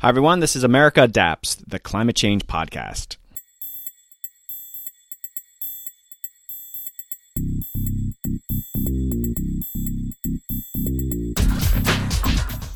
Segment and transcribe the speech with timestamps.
[0.00, 0.38] Hi, everyone.
[0.38, 3.16] This is America Adapts, the climate change podcast.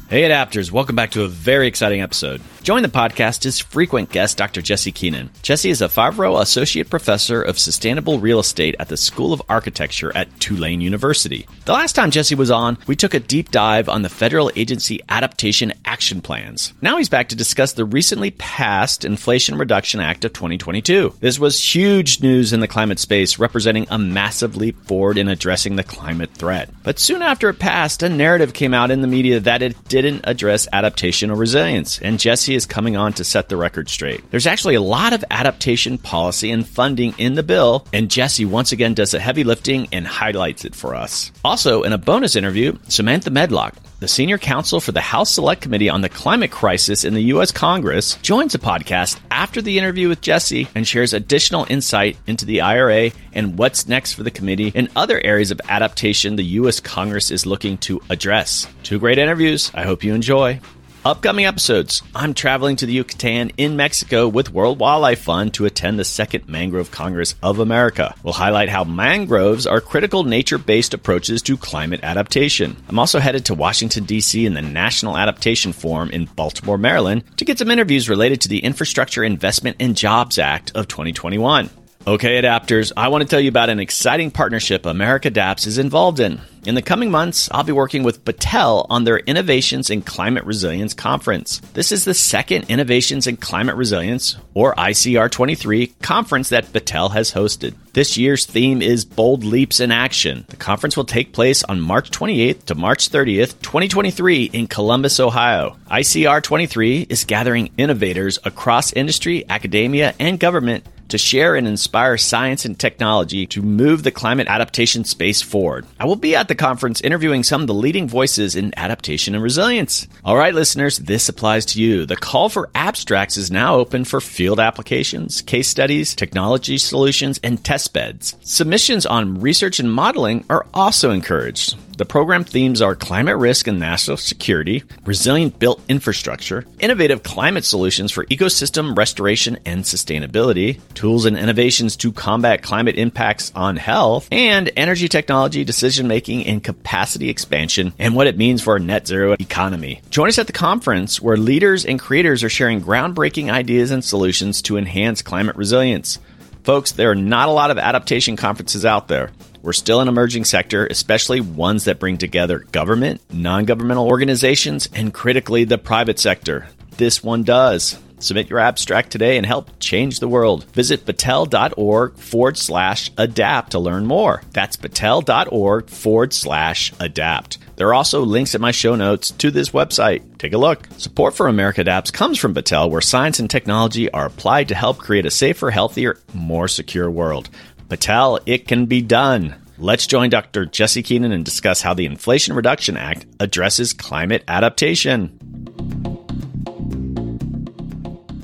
[0.09, 2.41] Hey, adapters, welcome back to a very exciting episode.
[2.63, 4.63] Join the podcast is frequent guest Dr.
[4.63, 5.31] Jesse Keenan.
[5.43, 10.17] Jesse is a Favrot Associate Professor of Sustainable Real Estate at the School of Architecture
[10.17, 11.49] at Tulane University.
[11.65, 15.01] The last time Jesse was on, we took a deep dive on the federal agency
[15.09, 16.73] adaptation action plans.
[16.81, 21.15] Now he's back to discuss the recently passed Inflation Reduction Act of 2022.
[21.19, 25.75] This was huge news in the climate space, representing a massive leap forward in addressing
[25.75, 26.71] the climate threat.
[26.85, 30.03] But soon after it passed, a narrative came out in the media that it did
[30.03, 34.29] didn't address adaptation or resilience, and Jesse is coming on to set the record straight.
[34.31, 38.73] There's actually a lot of adaptation policy and funding in the bill, and Jesse once
[38.73, 41.33] again does the heavy lifting and highlights it for us.
[41.45, 45.89] Also, in a bonus interview, Samantha Medlock, the senior counsel for the House Select Committee
[45.89, 47.53] on the Climate Crisis in the U.S.
[47.53, 52.63] Congress, joins the podcast after the interview with Jesse and shares additional insight into the
[52.63, 56.81] IRA and what's next for the committee and other areas of adaptation the U.S.
[56.81, 58.67] Congress is looking to address.
[58.83, 59.71] Two great interviews.
[59.73, 60.59] I hope you enjoy.
[61.05, 65.99] Upcoming episodes I'm traveling to the Yucatan in Mexico with World Wildlife Fund to attend
[65.99, 68.15] the second Mangrove Congress of America.
[68.23, 72.77] We'll highlight how mangroves are critical nature based approaches to climate adaptation.
[72.89, 74.47] I'm also headed to Washington, D.C.
[74.47, 78.61] in the National Adaptation Forum in Baltimore, Maryland to get some interviews related to the
[78.61, 81.69] Infrastructure Investment and Jobs Act of 2021.
[82.07, 86.21] Okay, adapters, I want to tell you about an exciting partnership America Adapts is involved
[86.21, 86.41] in.
[86.65, 90.95] In the coming months, I'll be working with Battelle on their Innovations in Climate Resilience
[90.95, 91.59] conference.
[91.75, 97.33] This is the second Innovations in Climate Resilience, or ICR 23, conference that Battelle has
[97.33, 97.75] hosted.
[97.95, 100.45] This year's theme is Bold Leaps in Action.
[100.51, 105.77] The conference will take place on March 28th to March 30th, 2023, in Columbus, Ohio.
[105.91, 112.65] ICR 23 is gathering innovators across industry, academia, and government to share and inspire science
[112.65, 115.87] and technology to move the climate adaptation space forward.
[116.01, 119.43] I will be at the conference interviewing some of the leading voices in adaptation and
[119.43, 120.09] resilience.
[120.25, 122.07] All right, listeners, this applies to you.
[122.07, 127.63] The call for abstracts is now open for field applications, case studies, technology solutions, and
[127.63, 128.37] test beds.
[128.41, 131.77] Submissions on research and modeling are also encouraged.
[131.99, 138.11] The program themes are climate risk and national security, resilient built infrastructure, innovative climate solutions
[138.11, 144.71] for ecosystem restoration and sustainability, tools and innovations to combat climate impacts on health, and
[144.75, 149.37] energy technology decision making and capacity expansion and what it means for a net zero
[149.39, 150.01] economy.
[150.09, 154.63] Join us at the conference where leaders and creators are sharing groundbreaking ideas and solutions
[154.63, 156.19] to enhance climate resilience.
[156.65, 159.31] Folks, there are not a lot of adaptation conferences out there.
[159.63, 165.15] We're still an emerging sector, especially ones that bring together government, non governmental organizations, and
[165.15, 166.67] critically the private sector.
[166.97, 167.97] This one does.
[168.19, 170.65] Submit your abstract today and help change the world.
[170.73, 174.43] Visit battelle.org forward slash adapt to learn more.
[174.53, 177.59] That's battelle.org forward slash adapt.
[177.77, 180.39] There are also links in my show notes to this website.
[180.39, 180.87] Take a look.
[180.99, 184.99] Support for America Adapts comes from Battelle, where science and technology are applied to help
[184.99, 187.51] create a safer, healthier, more secure world.
[187.93, 189.55] Battelle, it can be done.
[189.77, 190.65] Let's join Dr.
[190.65, 195.39] Jesse Keenan and discuss how the Inflation Reduction Act addresses climate adaptation.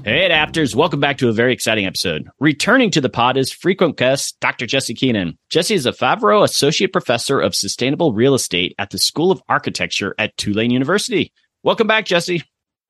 [0.05, 2.29] Hey, adapters, welcome back to a very exciting episode.
[2.39, 4.67] Returning to the pod is frequent guest Dr.
[4.67, 5.39] Jesse Keenan.
[5.49, 10.15] Jesse is a Favrot Associate Professor of Sustainable Real Estate at the School of Architecture
[10.19, 11.33] at Tulane University.
[11.63, 12.43] Welcome back, Jesse.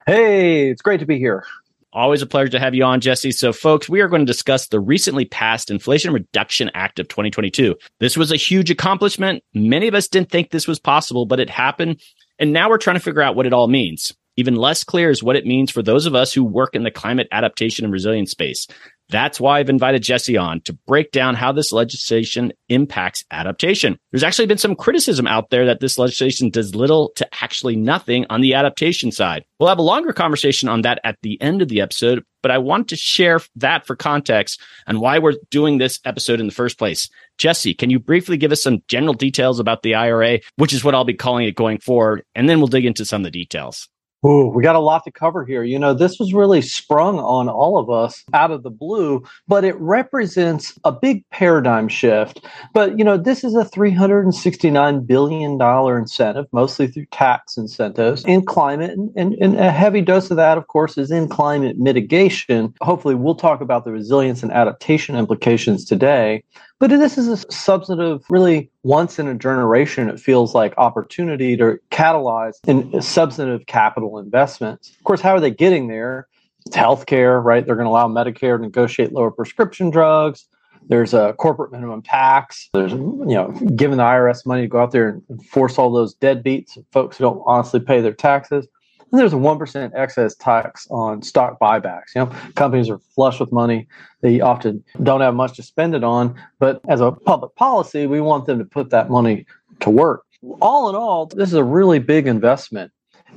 [0.06, 1.44] Hey, it's great to be here.
[1.92, 3.32] Always a pleasure to have you on, Jesse.
[3.32, 7.76] So, folks, we are going to discuss the recently passed Inflation Reduction Act of 2022.
[7.98, 9.42] This was a huge accomplishment.
[9.54, 12.02] Many of us didn't think this was possible, but it happened.
[12.38, 14.12] And now we're trying to figure out what it all means.
[14.36, 16.90] Even less clear is what it means for those of us who work in the
[16.90, 18.68] climate adaptation and resilience space.
[19.10, 23.98] That's why I've invited Jesse on to break down how this legislation impacts adaptation.
[24.12, 28.26] There's actually been some criticism out there that this legislation does little to actually nothing
[28.28, 29.44] on the adaptation side.
[29.58, 32.58] We'll have a longer conversation on that at the end of the episode, but I
[32.58, 36.78] want to share that for context and why we're doing this episode in the first
[36.78, 37.08] place.
[37.38, 40.94] Jesse, can you briefly give us some general details about the IRA, which is what
[40.94, 43.88] I'll be calling it going forward, and then we'll dig into some of the details.
[44.26, 45.62] Ooh, we got a lot to cover here.
[45.62, 49.64] You know, this was really sprung on all of us out of the blue, but
[49.64, 52.44] it represents a big paradigm shift.
[52.74, 55.62] But, you know, this is a $369 billion
[55.96, 58.90] incentive, mostly through tax incentives in climate.
[58.90, 62.74] And, and, and a heavy dose of that, of course, is in climate mitigation.
[62.80, 66.42] Hopefully, we'll talk about the resilience and adaptation implications today.
[66.80, 71.78] But this is a substantive, really once in a generation, it feels like opportunity to
[71.90, 74.90] catalyze in uh, substantive capital investments.
[74.90, 76.28] Of course, how are they getting there?
[76.66, 77.66] It's healthcare, right?
[77.66, 80.46] They're going to allow Medicare to negotiate lower prescription drugs.
[80.88, 82.68] There's a corporate minimum tax.
[82.72, 86.14] There's, you know, giving the IRS money to go out there and force all those
[86.14, 88.68] deadbeats, folks who don't honestly pay their taxes.
[89.10, 92.14] And there's a 1% excess tax on stock buybacks.
[92.14, 93.86] You know, companies are flush with money.
[94.20, 96.38] They often don't have much to spend it on.
[96.58, 99.46] But as a public policy, we want them to put that money
[99.80, 100.24] to work.
[100.60, 102.92] All in all, this is a really big investment.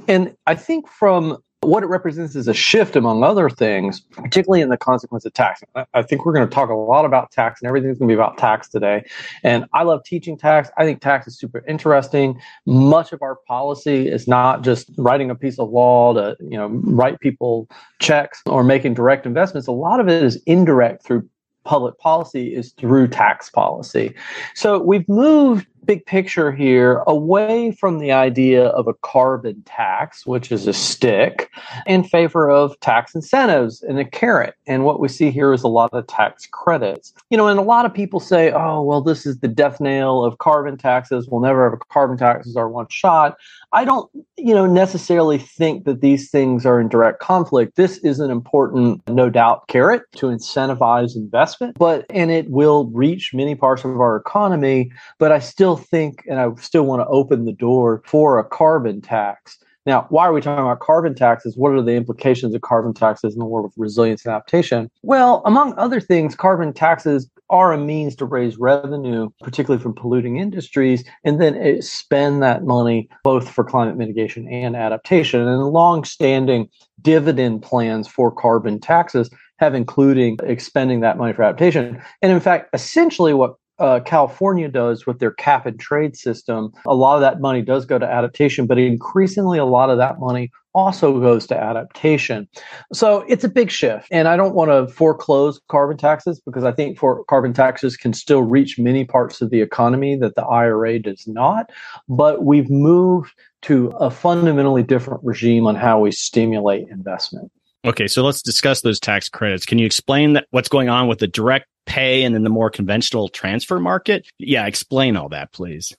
[0.08, 4.70] And I think from what it represents is a shift, among other things, particularly in
[4.70, 5.62] the consequence of tax.
[5.94, 8.20] I think we're going to talk a lot about tax, and everything's going to be
[8.20, 9.06] about tax today.
[9.44, 10.72] And I love teaching tax.
[10.78, 12.42] I think tax is super interesting.
[12.66, 16.68] Much of our policy is not just writing a piece of law to, you know,
[16.68, 17.70] write people
[18.00, 19.68] checks or making direct investments.
[19.68, 21.30] A lot of it is indirect through
[21.64, 24.16] public policy is through tax policy.
[24.56, 30.52] So we've moved big picture here away from the idea of a carbon tax, which
[30.52, 31.50] is a stick,
[31.86, 34.56] in favor of tax incentives and a carrot.
[34.68, 37.14] And what we see here is a lot of tax credits.
[37.30, 40.24] You know, and a lot of people say, oh, well, this is the death nail
[40.24, 41.28] of carbon taxes.
[41.28, 43.38] We'll never have a carbon taxes are one shot.
[43.74, 47.78] I don't, you know, necessarily think that these things are in direct conflict.
[47.78, 53.34] This is an important, no doubt, carrot to incentivize investment, but and it will reach
[53.34, 54.92] many parts of our economy.
[55.20, 59.02] But I still think, and I still want to open the door for a carbon
[59.02, 59.58] tax.
[59.86, 61.58] Now, why are we talking about carbon taxes?
[61.58, 64.92] What are the implications of carbon taxes in the world of resilience and adaptation?
[65.02, 70.38] Well, among other things, carbon taxes are a means to raise revenue, particularly from polluting
[70.38, 75.48] industries, and then spend that money both for climate mitigation and adaptation.
[75.48, 76.70] And long-standing
[77.02, 82.02] dividend plans for carbon taxes have including expending that money for adaptation.
[82.24, 86.96] And in fact, essentially what uh, California does with their cap and trade system, a
[86.96, 90.52] lot of that money does go to adaptation, but increasingly a lot of that money
[90.74, 92.48] also goes to adaptation.
[92.94, 94.08] So it's a big shift.
[94.12, 98.14] And I don't want to foreclose carbon taxes because I think for carbon taxes can
[98.14, 101.72] still reach many parts of the economy that the IRA does not.
[102.08, 103.34] But we've moved
[103.64, 107.52] to a fundamentally different regime on how we stimulate investment.
[107.84, 109.66] Okay, so let's discuss those tax credits.
[109.66, 112.70] Can you explain that, what's going on with the direct pay and then the more
[112.70, 114.28] conventional transfer market?
[114.38, 115.92] Yeah, explain all that, please.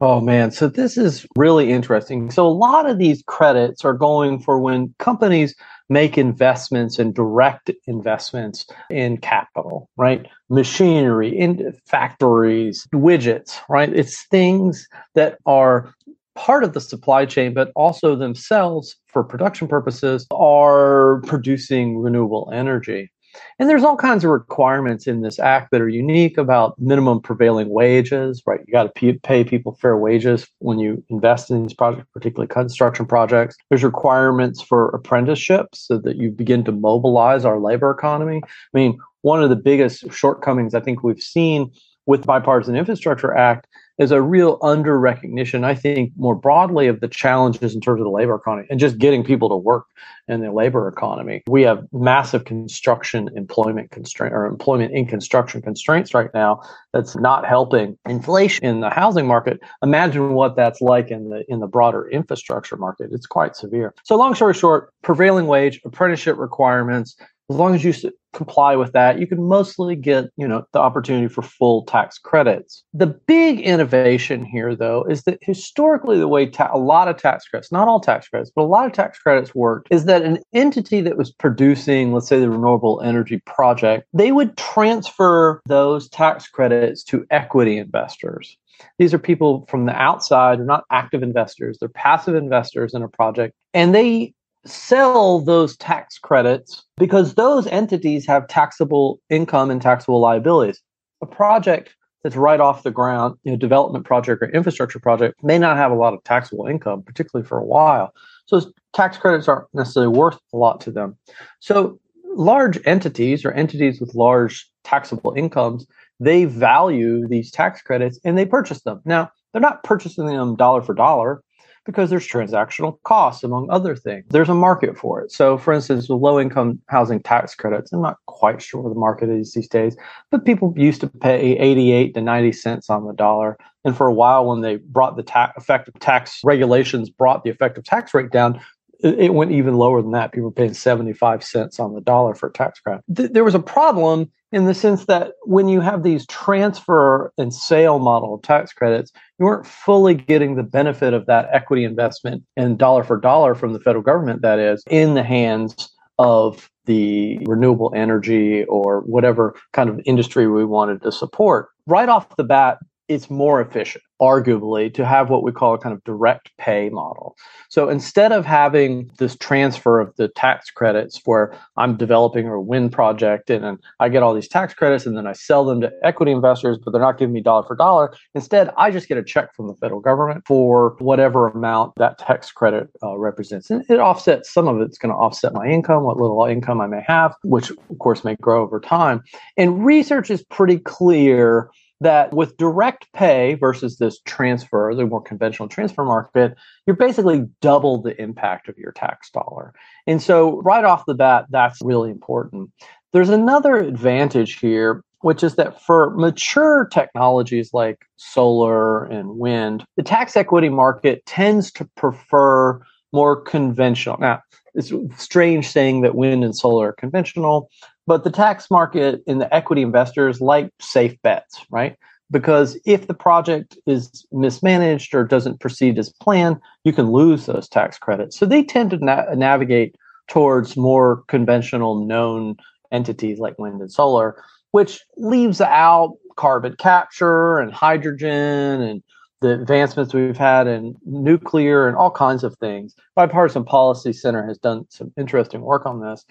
[0.00, 2.30] Oh man, so this is really interesting.
[2.30, 5.56] So a lot of these credits are going for when companies
[5.88, 10.26] make investments and direct investments in capital, right?
[10.48, 13.92] Machinery, in factories, widgets, right?
[13.92, 15.92] It's things that are
[16.38, 23.10] part of the supply chain, but also themselves for production purposes are producing renewable energy.
[23.58, 27.70] And there's all kinds of requirements in this act that are unique about minimum prevailing
[27.70, 28.60] wages, right?
[28.66, 33.04] You got to pay people fair wages when you invest in these projects, particularly construction
[33.04, 33.56] projects.
[33.68, 38.42] There's requirements for apprenticeships so that you begin to mobilize our labor economy.
[38.44, 41.72] I mean, one of the biggest shortcomings I think we've seen
[42.06, 43.66] with Bipartisan Infrastructure Act
[43.98, 48.04] is a real under recognition, I think, more broadly of the challenges in terms of
[48.04, 49.86] the labor economy and just getting people to work
[50.28, 51.42] in the labor economy.
[51.48, 56.62] We have massive construction employment constraint or employment in construction constraints right now
[56.92, 59.60] that's not helping inflation in the housing market.
[59.82, 63.10] Imagine what that's like in the in the broader infrastructure market.
[63.12, 63.94] It's quite severe.
[64.04, 67.16] So long story short, prevailing wage, apprenticeship requirements,
[67.50, 67.92] as long as you
[68.38, 72.84] comply with that, you can mostly get, you know, the opportunity for full tax credits.
[72.94, 77.46] The big innovation here, though, is that historically the way ta- a lot of tax
[77.46, 80.38] credits, not all tax credits, but a lot of tax credits worked, is that an
[80.54, 86.48] entity that was producing, let's say, the renewable energy project, they would transfer those tax
[86.48, 88.56] credits to equity investors.
[88.98, 93.08] These are people from the outside, they're not active investors, they're passive investors in a
[93.08, 94.34] project, and they
[94.68, 100.80] sell those tax credits because those entities have taxable income and taxable liabilities.
[101.22, 105.58] A project that's right off the ground, you know, development project or infrastructure project may
[105.58, 108.12] not have a lot of taxable income, particularly for a while.
[108.46, 108.60] So
[108.92, 111.16] tax credits aren't necessarily worth a lot to them.
[111.60, 112.00] So
[112.34, 115.86] large entities or entities with large taxable incomes,
[116.20, 119.00] they value these tax credits and they purchase them.
[119.04, 121.42] Now, they're not purchasing them dollar for dollar
[121.88, 124.26] because there's transactional costs, among other things.
[124.28, 125.32] There's a market for it.
[125.32, 129.00] So, for instance, with low income housing tax credits, I'm not quite sure what the
[129.00, 129.96] market is these days,
[130.30, 133.56] but people used to pay 88 to 90 cents on the dollar.
[133.86, 137.84] And for a while, when they brought the ta- effective tax regulations, brought the effective
[137.84, 138.60] tax rate down,
[139.00, 140.32] it went even lower than that.
[140.32, 143.04] People were paying 75 cents on the dollar for tax credit.
[143.14, 147.54] Th- there was a problem in the sense that when you have these transfer and
[147.54, 152.78] sale model tax credits, you weren't fully getting the benefit of that equity investment and
[152.78, 157.92] dollar for dollar from the federal government, that is, in the hands of the renewable
[157.94, 161.68] energy or whatever kind of industry we wanted to support.
[161.86, 162.78] Right off the bat,
[163.08, 167.36] it's more efficient, arguably, to have what we call a kind of direct pay model.
[167.70, 172.92] So instead of having this transfer of the tax credits where I'm developing a wind
[172.92, 175.90] project and, and I get all these tax credits and then I sell them to
[176.02, 179.24] equity investors, but they're not giving me dollar for dollar, instead, I just get a
[179.24, 183.70] check from the federal government for whatever amount that tax credit uh, represents.
[183.70, 186.86] And it offsets some of it's going to offset my income, what little income I
[186.86, 189.22] may have, which of course may grow over time.
[189.56, 195.68] And research is pretty clear that with direct pay versus this transfer, the more conventional
[195.68, 199.72] transfer market, you're basically double the impact of your tax dollar.
[200.06, 202.70] And so, right off the bat, that's really important.
[203.12, 210.02] There's another advantage here, which is that for mature technologies like solar and wind, the
[210.02, 212.80] tax equity market tends to prefer
[213.12, 214.18] more conventional.
[214.18, 214.42] Now,
[214.74, 217.70] it's strange saying that wind and solar are conventional,
[218.08, 221.94] but the tax market and the equity investors like safe bets, right?
[222.30, 227.68] Because if the project is mismanaged or doesn't proceed as planned, you can lose those
[227.68, 228.38] tax credits.
[228.38, 229.94] So they tend to na- navigate
[230.26, 232.56] towards more conventional known
[232.92, 239.02] entities like wind and solar, which leaves out carbon capture and hydrogen and
[239.42, 242.94] the advancements we've had in nuclear and all kinds of things.
[243.14, 246.24] Bipartisan Policy Center has done some interesting work on this.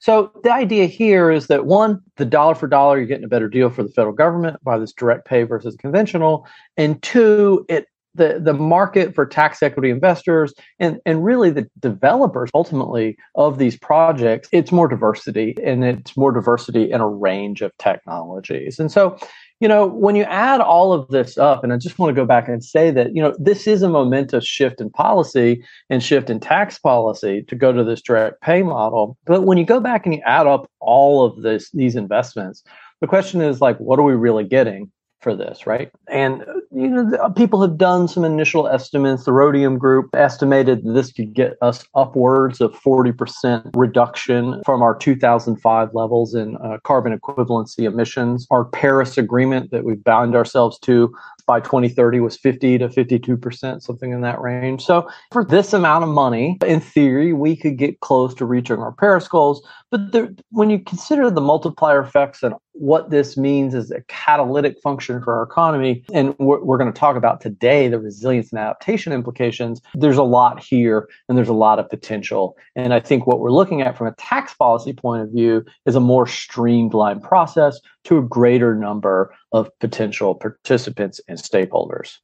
[0.00, 3.48] So the idea here is that one, the dollar for dollar, you're getting a better
[3.48, 8.40] deal for the federal government by this direct pay versus conventional, and two, it the,
[8.40, 14.48] the market for tax equity investors and, and really the developers ultimately of these projects,
[14.52, 18.78] it's more diversity and it's more diversity in a range of technologies.
[18.78, 19.16] And so
[19.60, 22.24] you know, when you add all of this up, and I just want to go
[22.24, 26.30] back and say that, you know, this is a momentous shift in policy and shift
[26.30, 29.16] in tax policy to go to this direct pay model.
[29.26, 32.62] But when you go back and you add up all of this, these investments,
[33.00, 34.90] the question is like, what are we really getting?
[35.20, 35.90] For this, right?
[36.08, 39.24] And you know, the, people have done some initial estimates.
[39.24, 45.94] The Rhodium Group estimated this could get us upwards of 40% reduction from our 2005
[45.94, 48.46] levels in uh, carbon equivalency emissions.
[48.50, 51.14] Our Paris Agreement that we've bound ourselves to
[51.48, 54.84] by 2030 was 50 to 52%, something in that range.
[54.84, 58.92] So for this amount of money, in theory, we could get close to reaching our
[58.92, 59.66] Paris goals.
[59.90, 64.78] But there, when you consider the multiplier effects and what this means as a catalytic
[64.82, 68.60] function for our economy, and we're, we're going to talk about today the resilience and
[68.60, 72.56] adaptation implications, there's a lot here and there's a lot of potential.
[72.76, 75.94] And I think what we're looking at from a tax policy point of view is
[75.94, 82.16] a more streamlined process to a greater number of potential participants and stakeholders.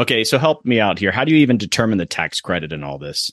[0.00, 1.12] Okay, so help me out here.
[1.12, 3.30] How do you even determine the tax credit in all this?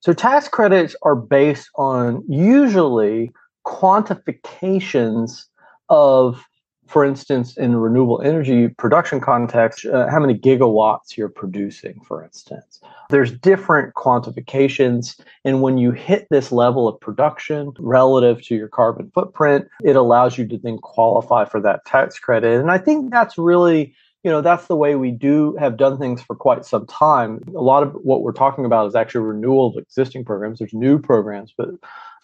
[0.00, 3.32] So, tax credits are based on usually
[3.66, 5.44] quantifications
[5.88, 6.42] of,
[6.90, 12.80] for instance, in renewable energy production context, uh, how many gigawatts you're producing, for instance.
[13.10, 15.20] There's different quantifications.
[15.44, 20.36] And when you hit this level of production relative to your carbon footprint, it allows
[20.36, 22.60] you to then qualify for that tax credit.
[22.60, 23.94] And I think that's really
[24.24, 27.62] you know that's the way we do have done things for quite some time a
[27.62, 31.54] lot of what we're talking about is actually renewal of existing programs there's new programs
[31.56, 31.70] but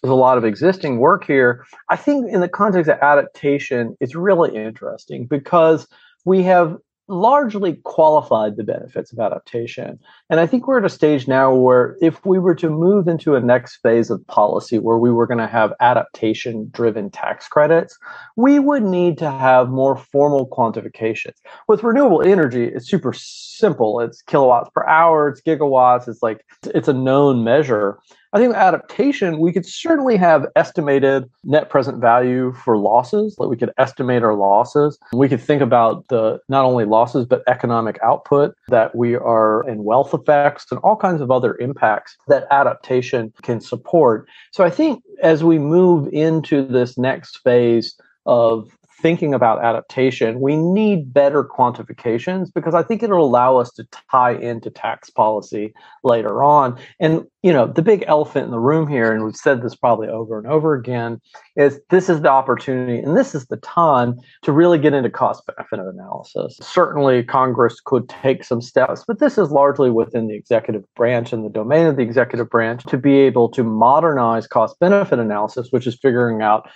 [0.03, 4.15] there's a lot of existing work here i think in the context of adaptation it's
[4.15, 5.87] really interesting because
[6.25, 6.77] we have
[7.09, 9.99] largely qualified the benefits of adaptation.
[10.29, 13.37] And I think we're at a stage now where if we were to move into
[13.37, 17.97] a next phase of policy where we were going to have adaptation driven tax credits,
[18.37, 21.37] we would need to have more formal quantifications.
[21.69, 24.01] With renewable energy, it's super simple.
[24.01, 27.99] It's kilowatts per hour, it's gigawatts, it's like it's a known measure.
[28.33, 33.37] I think adaptation, we could certainly have estimated net present value for losses.
[33.39, 34.99] Like we could estimate our losses.
[35.13, 39.85] We could think about the not only losses, but economic output that we are in
[39.85, 44.29] wealth effects and all kinds of other impacts that adaptation can support.
[44.53, 48.71] So I think as we move into this next phase of
[49.07, 54.33] thinking about adaptation, we need better quantifications because I think it'll allow us to tie
[54.33, 55.73] into tax policy
[56.03, 56.77] later on.
[56.99, 60.09] And, you know, the big elephant in the room here, and we've said this probably
[60.09, 61.21] over and over again,
[61.55, 65.45] is this is the opportunity and this is the time to really get into cost
[65.47, 66.59] benefit analysis.
[66.61, 71.45] Certainly, Congress could take some steps, but this is largely within the executive branch and
[71.45, 75.87] the domain of the executive branch to be able to modernize cost benefit analysis, which
[75.87, 76.69] is figuring out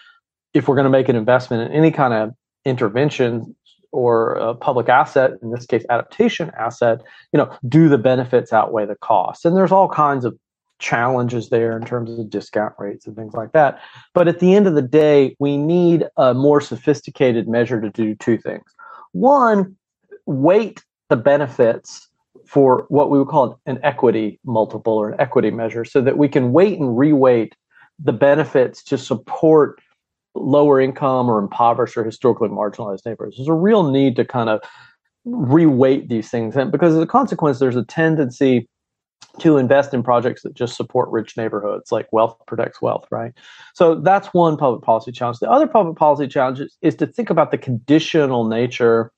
[0.54, 3.54] if we're going to make an investment in any kind of intervention
[3.92, 7.00] or a public asset, in this case, adaptation asset,
[7.32, 9.44] you know, do the benefits outweigh the costs?
[9.44, 10.38] And there's all kinds of
[10.78, 13.80] challenges there in terms of discount rates and things like that.
[14.14, 18.14] But at the end of the day, we need a more sophisticated measure to do
[18.14, 18.64] two things.
[19.12, 19.76] One,
[20.26, 22.08] weight the benefits
[22.46, 26.28] for what we would call an equity multiple or an equity measure so that we
[26.28, 27.52] can weight and reweight
[28.02, 29.80] the benefits to support
[30.34, 33.36] lower income or impoverished or historically marginalized neighborhoods.
[33.36, 34.60] There's a real need to kind of
[35.26, 36.56] reweight these things.
[36.56, 38.68] And because as a consequence, there's a tendency
[39.38, 43.32] to invest in projects that just support rich neighborhoods, like wealth protects wealth, right?
[43.74, 45.38] So that's one public policy challenge.
[45.38, 49.12] The other public policy challenge is, is to think about the conditional nature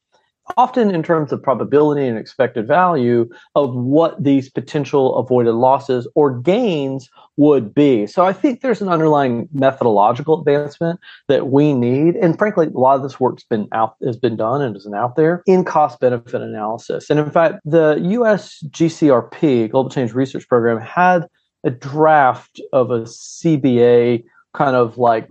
[0.56, 6.38] often in terms of probability and expected value of what these potential avoided losses or
[6.38, 8.06] gains would be.
[8.06, 12.16] So I think there's an underlying methodological advancement that we need.
[12.16, 15.16] And frankly, a lot of this work's been out has been done and isn't out
[15.16, 17.08] there in cost benefit analysis.
[17.08, 21.26] And in fact, the US GCRP, Global Change Research Program, had
[21.64, 25.28] a draft of a CBA kind of like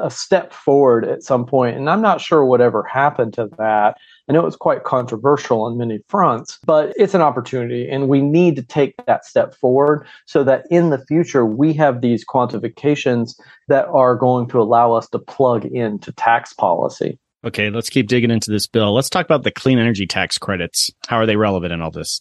[0.00, 3.96] a step forward at some point and i'm not sure whatever happened to that
[4.28, 8.56] I know it's quite controversial on many fronts, but it's an opportunity, and we need
[8.56, 13.34] to take that step forward so that in the future we have these quantifications
[13.68, 17.18] that are going to allow us to plug into tax policy.
[17.44, 18.94] Okay, let's keep digging into this bill.
[18.94, 20.90] Let's talk about the clean energy tax credits.
[21.08, 22.20] How are they relevant in all this?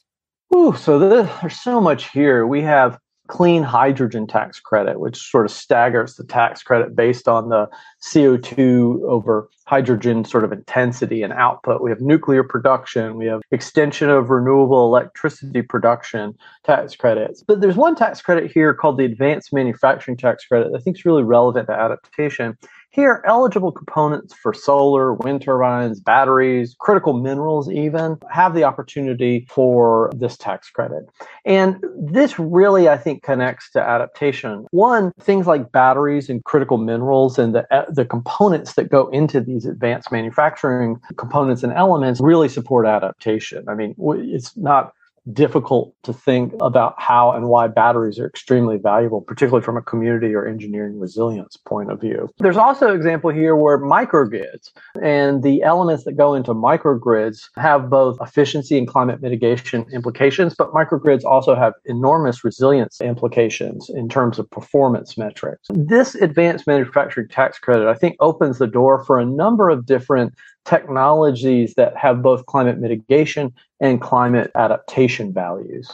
[0.55, 2.47] Ooh, so there's so much here.
[2.47, 2.97] We have
[3.31, 7.69] clean hydrogen tax credit, which sort of staggers the tax credit based on the
[8.01, 11.81] CO2 over hydrogen sort of intensity and output.
[11.81, 17.43] We have nuclear production, we have extension of renewable electricity production tax credits.
[17.43, 20.97] But there's one tax credit here called the advanced manufacturing tax credit that I think
[20.97, 22.57] is really relevant to adaptation.
[22.93, 30.11] Here, eligible components for solar, wind turbines, batteries, critical minerals, even have the opportunity for
[30.13, 31.05] this tax credit.
[31.45, 34.65] And this really, I think, connects to adaptation.
[34.71, 39.65] One, things like batteries and critical minerals and the, the components that go into these
[39.65, 43.67] advanced manufacturing components and elements really support adaptation.
[43.67, 44.93] I mean, it's not
[45.31, 50.33] difficult to think about how and why batteries are extremely valuable, particularly from a community
[50.33, 52.29] or engineering resilience point of view.
[52.39, 57.89] There's also an example here where microgrids and the elements that go into microgrids have
[57.89, 64.39] both efficiency and climate mitigation implications, but microgrids also have enormous resilience implications in terms
[64.39, 65.67] of performance metrics.
[65.71, 70.33] This advanced manufacturing tax credit, I think, opens the door for a number of different
[70.65, 75.91] technologies that have both climate mitigation and climate adaptation values.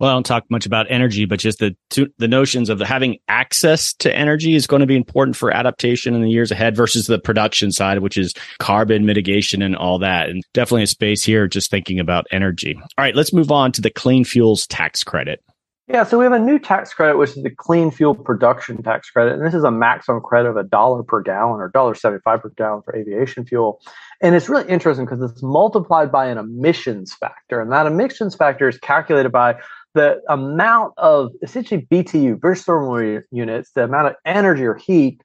[0.00, 3.18] Well, I don't talk much about energy, but just the two, the notions of having
[3.28, 7.06] access to energy is going to be important for adaptation in the years ahead versus
[7.06, 10.30] the production side, which is carbon mitigation and all that.
[10.30, 12.76] And definitely a space here just thinking about energy.
[12.80, 15.44] All right, let's move on to the clean fuels tax credit.
[15.92, 19.10] Yeah, so we have a new tax credit, which is the clean fuel production tax
[19.10, 22.42] credit, and this is a maximum credit of a dollar per gallon or dollar seventy-five
[22.42, 23.80] per gallon for aviation fuel.
[24.22, 28.68] And it's really interesting because it's multiplied by an emissions factor, and that emissions factor
[28.68, 29.56] is calculated by
[29.94, 35.20] the amount of essentially BTU, British thermal units, the amount of energy or heat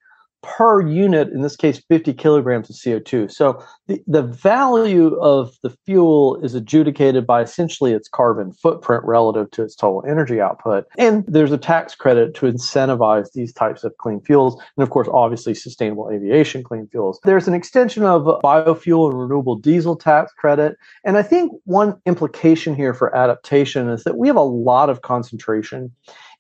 [0.46, 3.32] per unit, in this case, 50 kilograms of CO2.
[3.32, 9.50] So the, the value of the fuel is adjudicated by essentially its carbon footprint relative
[9.52, 10.86] to its total energy output.
[10.98, 14.62] And there's a tax credit to incentivize these types of clean fuels.
[14.78, 17.20] And of course, obviously, sustainable aviation clean fuels.
[17.24, 20.78] There's an extension of biofuel and renewable diesel tax credit.
[21.04, 25.02] And I think one implication here for adaptation is that we have a lot of
[25.02, 25.92] concentration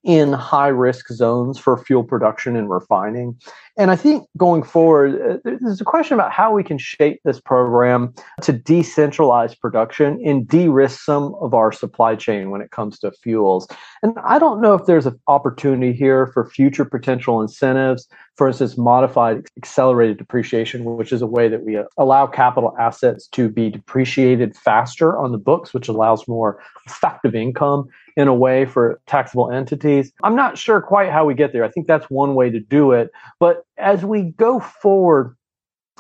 [0.06, 3.36] in high risk zones for fuel production and refining.
[3.78, 7.41] And I think going forward, uh, there's a question about how we can shape this
[7.41, 13.00] program to decentralize production and de risk some of our supply chain when it comes
[13.00, 13.68] to fuels.
[14.02, 18.08] And I don't know if there's an opportunity here for future potential incentives.
[18.38, 23.28] For instance, modified accelerated depreciation, which is a way that we uh, allow capital assets
[23.30, 28.65] to be depreciated faster on the books, which allows more effective income in a way
[28.65, 30.12] for taxable entities.
[30.23, 31.63] I'm not sure quite how we get there.
[31.63, 33.12] I think that's one way to do it.
[33.39, 35.36] But as we go forward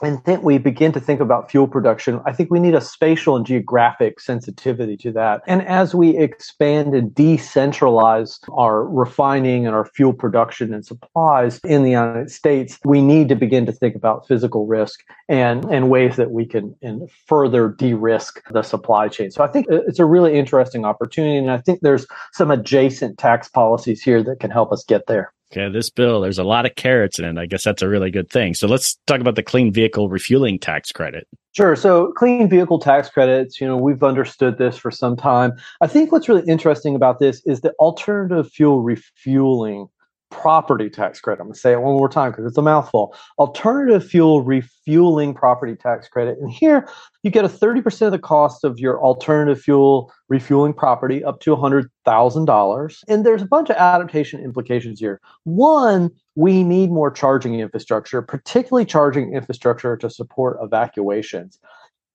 [0.01, 3.35] and then we begin to think about fuel production, I think we need a spatial
[3.35, 5.41] and geographic sensitivity to that.
[5.47, 11.83] And as we expand and decentralize our refining and our fuel production and supplies in
[11.83, 16.17] the United States, we need to begin to think about physical risk and, and ways
[16.17, 19.31] that we can and further de-risk the supply chain.
[19.31, 21.37] So I think it's a really interesting opportunity.
[21.37, 25.31] And I think there's some adjacent tax policies here that can help us get there.
[25.55, 27.37] Okay, this bill, there's a lot of carrots in it.
[27.37, 28.53] I guess that's a really good thing.
[28.53, 31.27] So let's talk about the clean vehicle refueling tax credit.
[31.53, 31.77] Sure.
[31.77, 35.53] So clean vehicle tax credits, you know, we've understood this for some time.
[35.79, 39.87] I think what's really interesting about this is the alternative fuel refueling
[40.31, 41.41] property tax credit.
[41.41, 43.15] I'm going to say it one more time because it's a mouthful.
[43.37, 46.37] Alternative fuel refueling property tax credit.
[46.39, 46.87] And here
[47.23, 51.55] you get a 30% of the cost of your alternative fuel refueling property up to
[51.55, 53.03] $100,000.
[53.07, 55.21] And there's a bunch of adaptation implications here.
[55.43, 61.59] One, we need more charging infrastructure, particularly charging infrastructure to support evacuations.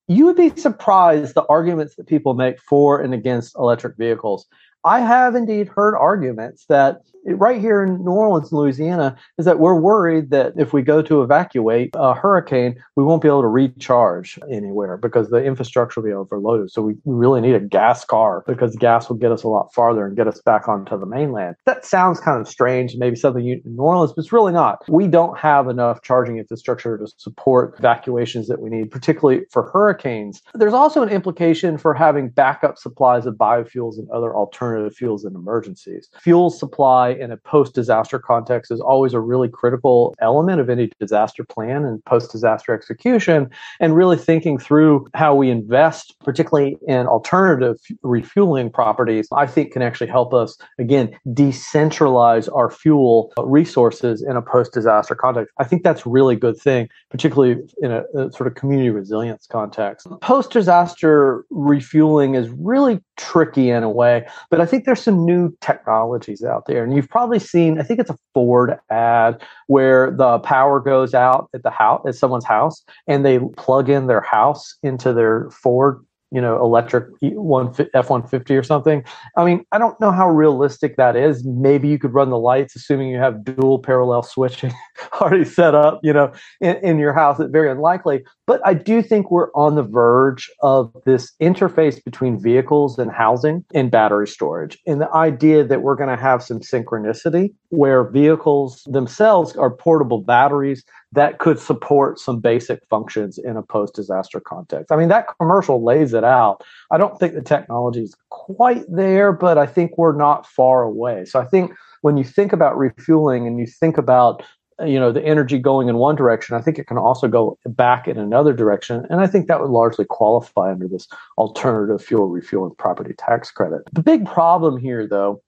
[0.08, 4.44] You would be surprised the arguments that people make for and against electric vehicles.
[4.84, 9.78] I have indeed heard arguments that right here in New Orleans, Louisiana, is that we're
[9.78, 14.38] worried that if we go to evacuate a hurricane, we won't be able to recharge
[14.50, 16.70] anywhere because the infrastructure will be overloaded.
[16.70, 20.06] So we really need a gas car because gas will get us a lot farther
[20.06, 21.56] and get us back onto the mainland.
[21.66, 24.82] That sounds kind of strange, maybe something you, in New Orleans, but it's really not.
[24.88, 30.40] We don't have enough charging infrastructure to support evacuations that we need, particularly for hurricanes.
[30.54, 35.24] There's also an implication for having backup supplies of biofuels and other alternatives alternative fuels
[35.24, 36.08] in emergencies.
[36.20, 40.90] Fuel supply in a post disaster context is always a really critical element of any
[41.00, 47.06] disaster plan and post disaster execution, and really thinking through how we invest, particularly in
[47.06, 54.36] alternative refueling properties, I think can actually help us, again, decentralize our fuel resources in
[54.36, 55.52] a post disaster context.
[55.58, 59.46] I think that's a really good thing, particularly in a, a sort of community resilience
[59.46, 60.06] context.
[60.20, 65.56] Post disaster refueling is really tricky in a way, but I think there's some new
[65.60, 66.84] technologies out there.
[66.84, 71.48] And you've probably seen, I think it's a Ford ad where the power goes out
[71.54, 76.04] at the house at someone's house and they plug in their house into their Ford
[76.30, 79.04] you know, electric one F one fifty or something.
[79.36, 81.44] I mean, I don't know how realistic that is.
[81.44, 84.72] Maybe you could run the lights, assuming you have dual parallel switching
[85.20, 87.40] already set up, you know, in, in your house.
[87.40, 88.22] It's very unlikely.
[88.46, 93.64] But I do think we're on the verge of this interface between vehicles and housing
[93.74, 98.82] and battery storage, and the idea that we're going to have some synchronicity where vehicles
[98.86, 104.92] themselves are portable batteries that could support some basic functions in a post disaster context.
[104.92, 106.62] I mean, that commercial lays it out.
[106.90, 111.24] I don't think the technology is quite there, but I think we're not far away.
[111.24, 114.44] So I think when you think about refueling and you think about
[114.86, 118.08] you know the energy going in one direction i think it can also go back
[118.08, 122.74] in another direction and i think that would largely qualify under this alternative fuel refueling
[122.76, 125.42] property tax credit the big problem here though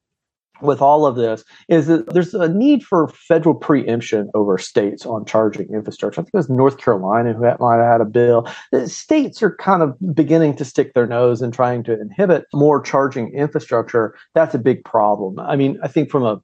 [0.62, 5.24] with all of this is that there's a need for federal preemption over states on
[5.24, 6.20] charging infrastructure.
[6.20, 8.48] I think it was North Carolina who might have had a bill.
[8.86, 13.32] States are kind of beginning to stick their nose and trying to inhibit more charging
[13.34, 14.14] infrastructure.
[14.34, 15.38] That's a big problem.
[15.40, 16.40] I mean, I think from a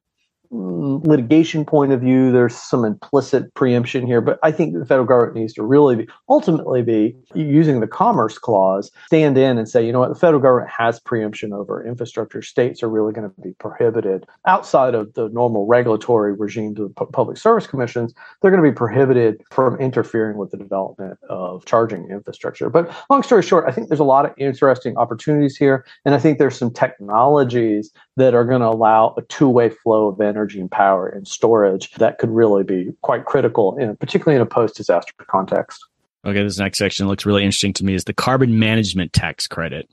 [0.50, 5.36] litigation point of view, there's some implicit preemption here, but I think the federal government
[5.36, 9.92] needs to really be, ultimately be using the Commerce Clause, stand in and say, you
[9.92, 12.40] know what, the federal government has preemption over infrastructure.
[12.40, 17.06] States are really going to be prohibited outside of the normal regulatory regime to the
[17.06, 18.14] public service commissions.
[18.40, 22.70] They're going to be prohibited from interfering with the development of charging infrastructure.
[22.70, 26.18] But long story short, I think there's a lot of interesting opportunities here, and I
[26.18, 30.70] think there's some technologies that are going to allow a two-way flow of energy and
[30.70, 35.80] power and storage that could really be quite critical, in, particularly in a post-disaster context.
[36.24, 39.88] Okay, this next section looks really interesting to me is the carbon management tax credit.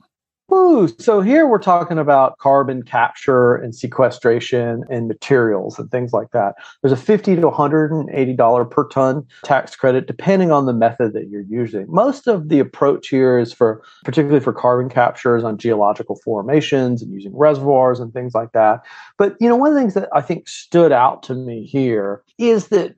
[0.48, 6.54] So here we're talking about carbon capture and sequestration and materials and things like that.
[6.82, 11.28] There's a 50 to 180 dollar per ton tax credit depending on the method that
[11.28, 11.86] you're using.
[11.88, 17.12] Most of the approach here is for particularly for carbon captures on geological formations and
[17.12, 18.80] using reservoirs and things like that.
[19.18, 22.22] But you know one of the things that I think stood out to me here
[22.38, 22.94] is that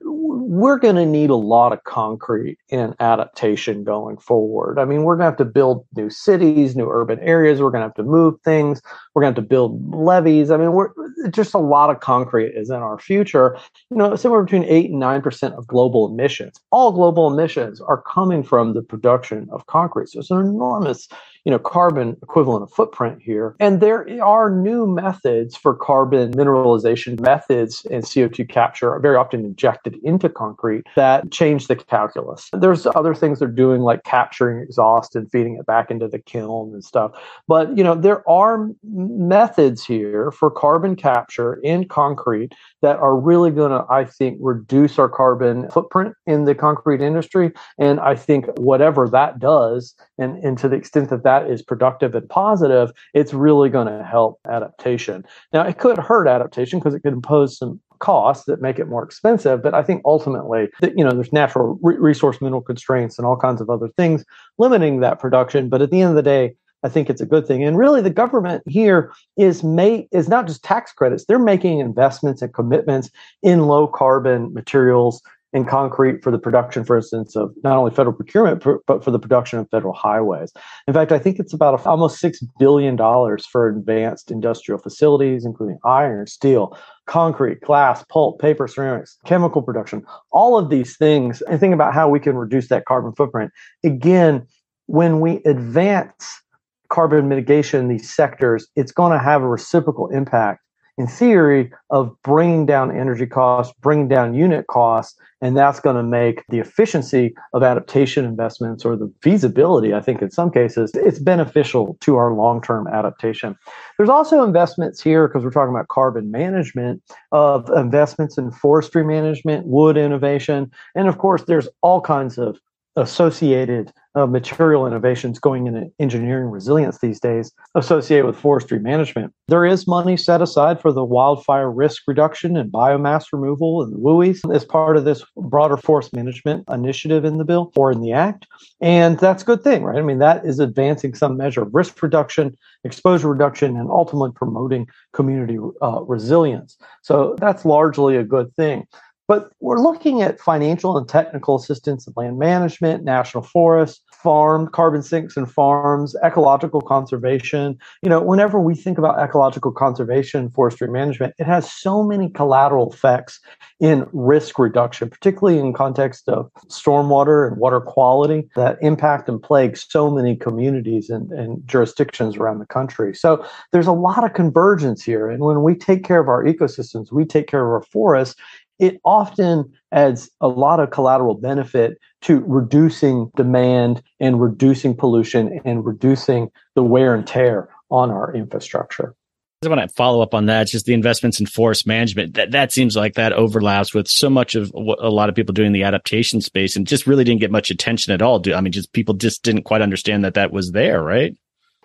[0.49, 4.79] we're going to need a lot of concrete and adaptation going forward.
[4.79, 7.38] I mean, we're going to have to build new cities, new urban areas.
[7.43, 8.81] We're going to have to move things.
[9.13, 10.51] We're going to have to build levees.
[10.51, 10.89] I mean, we're
[11.29, 13.57] just a lot of concrete is in our future.
[13.89, 16.59] You know, somewhere between eight and nine percent of global emissions.
[16.71, 20.09] All global emissions are coming from the production of concrete.
[20.09, 21.07] So it's an enormous
[21.45, 23.55] you know, carbon equivalent of footprint here.
[23.59, 29.45] And there are new methods for carbon mineralization methods and CO2 capture are very often
[29.45, 32.49] injected into concrete that change the calculus.
[32.53, 36.73] There's other things they're doing like capturing exhaust and feeding it back into the kiln
[36.73, 37.11] and stuff.
[37.47, 43.51] But, you know, there are methods here for carbon capture in concrete that are really
[43.51, 47.51] going to, I think, reduce our carbon footprint in the concrete industry.
[47.77, 52.15] And I think whatever that does, and, and to the extent that that is productive
[52.15, 55.25] and positive, it's really going to help adaptation.
[55.53, 59.03] Now, it could hurt adaptation because it could impose some costs that make it more
[59.03, 59.61] expensive.
[59.61, 63.37] But I think ultimately, that, you know, there's natural re- resource mineral constraints and all
[63.37, 64.25] kinds of other things
[64.57, 65.69] limiting that production.
[65.69, 67.63] But at the end of the day, I think it's a good thing.
[67.63, 72.41] And really, the government here is made is not just tax credits; they're making investments
[72.41, 73.09] and commitments
[73.43, 75.21] in low carbon materials
[75.53, 79.19] and concrete for the production, for instance, of not only federal procurement but for the
[79.19, 80.51] production of federal highways.
[80.87, 85.79] In fact, I think it's about almost six billion dollars for advanced industrial facilities, including
[85.83, 91.41] iron, steel, concrete, glass, pulp, paper, ceramics, chemical production, all of these things.
[91.43, 93.51] And think about how we can reduce that carbon footprint.
[93.83, 94.45] Again,
[94.85, 96.41] when we advance
[96.89, 100.61] carbon mitigation in these sectors, it's going to have a reciprocal impact
[100.99, 106.03] in theory of bringing down energy costs, bringing down unit costs, and that's going to
[106.03, 111.17] make the efficiency of adaptation investments or the feasibility, I think in some cases, it's
[111.17, 113.57] beneficial to our long-term adaptation.
[113.97, 119.67] There's also investments here because we're talking about carbon management of investments in forestry management,
[119.67, 122.59] wood innovation, and of course there's all kinds of
[122.95, 129.31] associated uh, material innovations going into engineering resilience these days associated with forestry management.
[129.47, 134.53] There is money set aside for the wildfire risk reduction and biomass removal and WUIs
[134.53, 138.47] as part of this broader forest management initiative in the bill or in the act.
[138.81, 139.99] And that's a good thing, right?
[139.99, 144.87] I mean, that is advancing some measure of risk reduction, exposure reduction, and ultimately promoting
[145.13, 146.77] community uh, resilience.
[147.03, 148.87] So that's largely a good thing.
[149.29, 155.03] But we're looking at financial and technical assistance in land management, national forests, farm, carbon
[155.03, 157.77] sinks and farms, ecological conservation.
[158.01, 162.91] You know, whenever we think about ecological conservation, forestry management, it has so many collateral
[162.91, 163.39] effects
[163.79, 169.77] in risk reduction, particularly in context of stormwater and water quality that impact and plague
[169.77, 173.13] so many communities and, and jurisdictions around the country.
[173.15, 175.29] So there's a lot of convergence here.
[175.29, 178.35] And when we take care of our ecosystems, we take care of our forests,
[178.79, 185.85] it often adds a lot of collateral benefit to reducing demand and reducing pollution and
[185.85, 189.15] reducing the wear and tear on our infrastructure.
[189.61, 190.63] I want to follow up on that.
[190.63, 192.35] It's just the investments in forest management.
[192.35, 195.53] That that seems like that overlaps with so much of what a lot of people
[195.53, 198.39] do in the adaptation space, and just really didn't get much attention at all.
[198.39, 201.35] Do I mean, just people just didn't quite understand that that was there, right?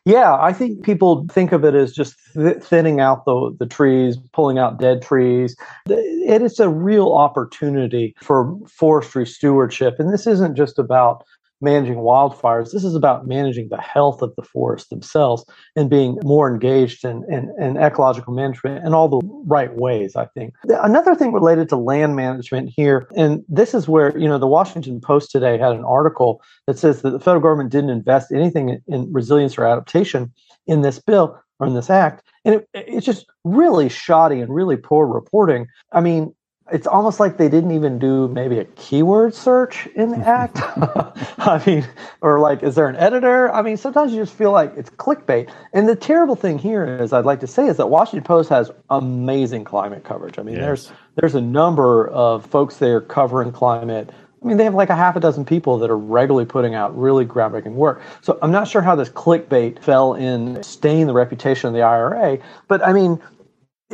[0.04, 4.18] Yeah, I think people think of it as just th- thinning out the, the trees,
[4.32, 5.56] pulling out dead trees.
[5.86, 9.96] It is a real opportunity for forestry stewardship.
[9.98, 11.24] And this isn't just about
[11.64, 12.70] managing wildfires.
[12.72, 17.24] This is about managing the health of the forests themselves and being more engaged in,
[17.28, 20.54] in, in, ecological management in all the right ways, I think.
[20.68, 25.00] Another thing related to land management here, and this is where, you know, the Washington
[25.00, 29.12] Post today had an article that says that the federal government didn't invest anything in,
[29.12, 30.32] resilience or adaptation
[30.66, 32.22] in this bill or in this act.
[32.44, 35.66] And it, it's just really shoddy and really poor reporting.
[35.92, 36.34] I mean,
[36.72, 40.58] it's almost like they didn't even do maybe a keyword search in the act.
[41.38, 41.86] I mean,
[42.22, 43.52] or like, is there an editor?
[43.52, 45.50] I mean, sometimes you just feel like it's clickbait.
[45.72, 48.70] And the terrible thing here is, I'd like to say, is that Washington Post has
[48.88, 50.38] amazing climate coverage.
[50.38, 50.64] I mean, yes.
[50.64, 54.10] there's there's a number of folks there covering climate.
[54.42, 56.96] I mean, they have like a half a dozen people that are regularly putting out
[56.98, 58.02] really groundbreaking work.
[58.20, 62.38] So I'm not sure how this clickbait fell in staining the reputation of the IRA,
[62.68, 63.18] but I mean,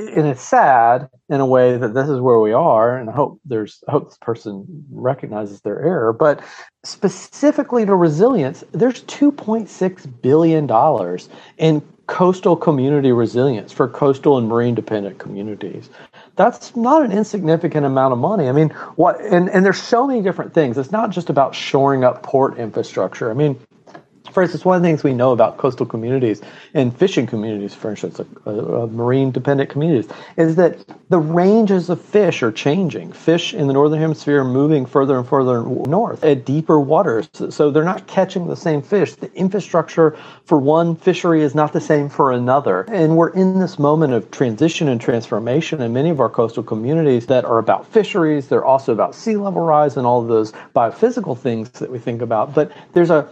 [0.08, 3.40] and it's sad in a way that this is where we are and i hope
[3.44, 6.42] there's I hope this person recognizes their error but
[6.84, 14.74] specifically to resilience there's 2.6 billion dollars in coastal community resilience for coastal and marine
[14.74, 15.90] dependent communities.
[16.34, 18.48] That's not an insignificant amount of money.
[18.48, 20.76] I mean what and, and there's so many different things.
[20.76, 23.30] It's not just about shoring up port infrastructure.
[23.30, 23.60] I mean
[24.32, 26.40] For instance, one of the things we know about coastal communities
[26.74, 30.78] and fishing communities, for instance, uh, uh, marine dependent communities, is that
[31.08, 33.12] the ranges of fish are changing.
[33.12, 37.28] Fish in the northern hemisphere are moving further and further north at deeper waters.
[37.32, 39.14] So they're not catching the same fish.
[39.14, 42.82] The infrastructure for one fishery is not the same for another.
[42.88, 47.26] And we're in this moment of transition and transformation in many of our coastal communities
[47.26, 48.48] that are about fisheries.
[48.48, 52.22] They're also about sea level rise and all of those biophysical things that we think
[52.22, 52.54] about.
[52.54, 53.28] But there's a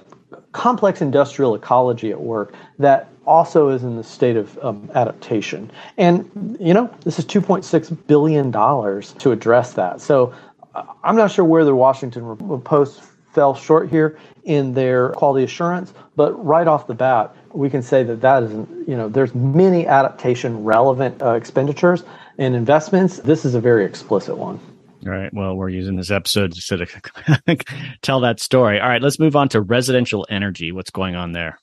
[0.52, 5.70] complex industrial ecology at work that also is in the state of um, adaptation.
[5.96, 10.00] And, you know, this is $2.6 billion to address that.
[10.00, 10.34] So
[10.74, 15.92] uh, I'm not sure where the Washington Post fell short here in their quality assurance,
[16.16, 19.86] but right off the bat, we can say that that is, you know, there's many
[19.86, 22.02] adaptation relevant uh, expenditures
[22.38, 23.18] and investments.
[23.18, 24.58] This is a very explicit one.
[25.06, 25.32] All right.
[25.32, 27.56] Well, we're using this episode to
[28.02, 28.80] tell that story.
[28.80, 29.02] All right.
[29.02, 30.72] Let's move on to residential energy.
[30.72, 31.58] What's going on there?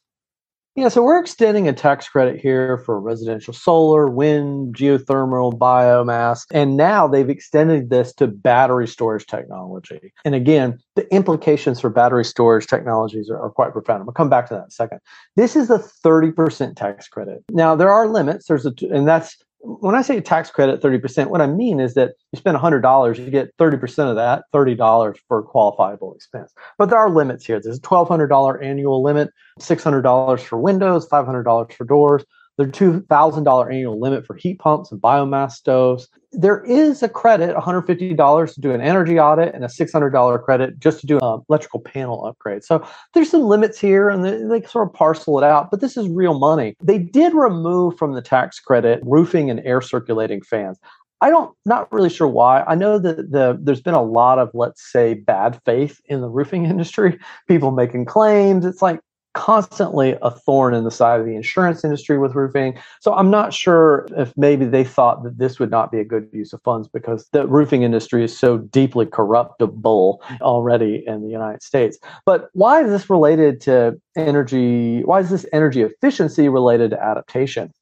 [0.77, 6.75] Yeah, so we're extending a tax credit here for residential solar, wind, geothermal, biomass, and
[6.75, 10.11] now they've extended this to battery storage technology.
[10.25, 14.01] And again, the implications for battery storage technologies are, are quite profound.
[14.01, 14.99] I'm gonna come back to that in a second.
[15.37, 17.45] This is a 30% tax credit.
[17.49, 18.47] Now there are limits.
[18.47, 22.13] There's a, and that's when I say tax credit 30%, what I mean is that
[22.31, 26.53] you spend $100, you get 30% of that, $30 for a qualifiable expense.
[26.77, 27.59] But there are limits here.
[27.59, 32.23] There's a $1,200 annual limit, $600 for windows, $500 for doors.
[32.57, 36.07] There's a $2,000 annual limit for heat pumps and biomass stoves.
[36.37, 40.99] There is a credit, $150 to do an energy audit and a $600 credit just
[41.01, 42.63] to do an electrical panel upgrade.
[42.63, 45.97] So there's some limits here and they, they sort of parcel it out, but this
[45.97, 46.75] is real money.
[46.81, 50.79] They did remove from the tax credit roofing and air circulating fans.
[51.21, 52.61] I don't not really sure why.
[52.63, 56.29] I know that the there's been a lot of let's say bad faith in the
[56.29, 57.17] roofing industry,
[57.47, 58.65] people making claims.
[58.65, 58.99] It's like
[59.35, 62.79] constantly a thorn in the side of the insurance industry with roofing.
[63.01, 66.29] So I'm not sure if maybe they thought that this would not be a good
[66.31, 71.61] use of funds because the roofing industry is so deeply corruptible already in the United
[71.61, 71.99] States.
[72.25, 75.03] But why is this related to energy?
[75.03, 77.73] Why is this energy efficiency related to adaptation?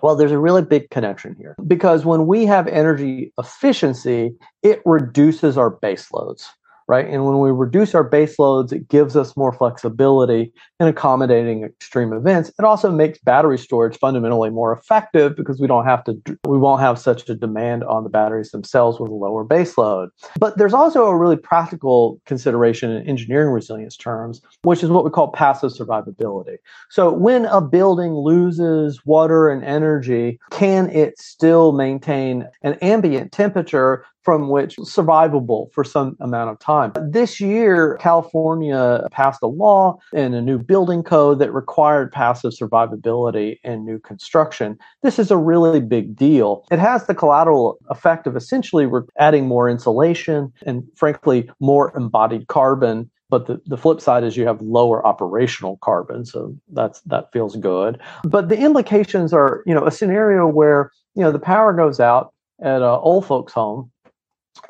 [0.00, 5.58] Well, there's a really big connection here because when we have energy efficiency, it reduces
[5.58, 6.48] our base loads
[6.86, 7.06] right?
[7.06, 12.12] And when we reduce our base loads, it gives us more flexibility in accommodating extreme
[12.12, 12.50] events.
[12.58, 16.80] It also makes battery storage fundamentally more effective because we don't have to, we won't
[16.80, 20.10] have such a demand on the batteries themselves with a lower base load.
[20.38, 25.10] But there's also a really practical consideration in engineering resilience terms, which is what we
[25.10, 26.56] call passive survivability.
[26.90, 34.04] So when a building loses water and energy, can it still maintain an ambient temperature
[34.24, 36.92] from which survivable for some amount of time.
[37.10, 43.58] This year, California passed a law and a new building code that required passive survivability
[43.62, 44.78] in new construction.
[45.02, 46.66] This is a really big deal.
[46.70, 52.48] It has the collateral effect of essentially we're adding more insulation and, frankly, more embodied
[52.48, 57.32] carbon but the, the flip side is you have lower operational carbon so that's that
[57.32, 61.72] feels good but the implications are you know a scenario where you know the power
[61.72, 62.32] goes out
[62.62, 63.90] at an old folks home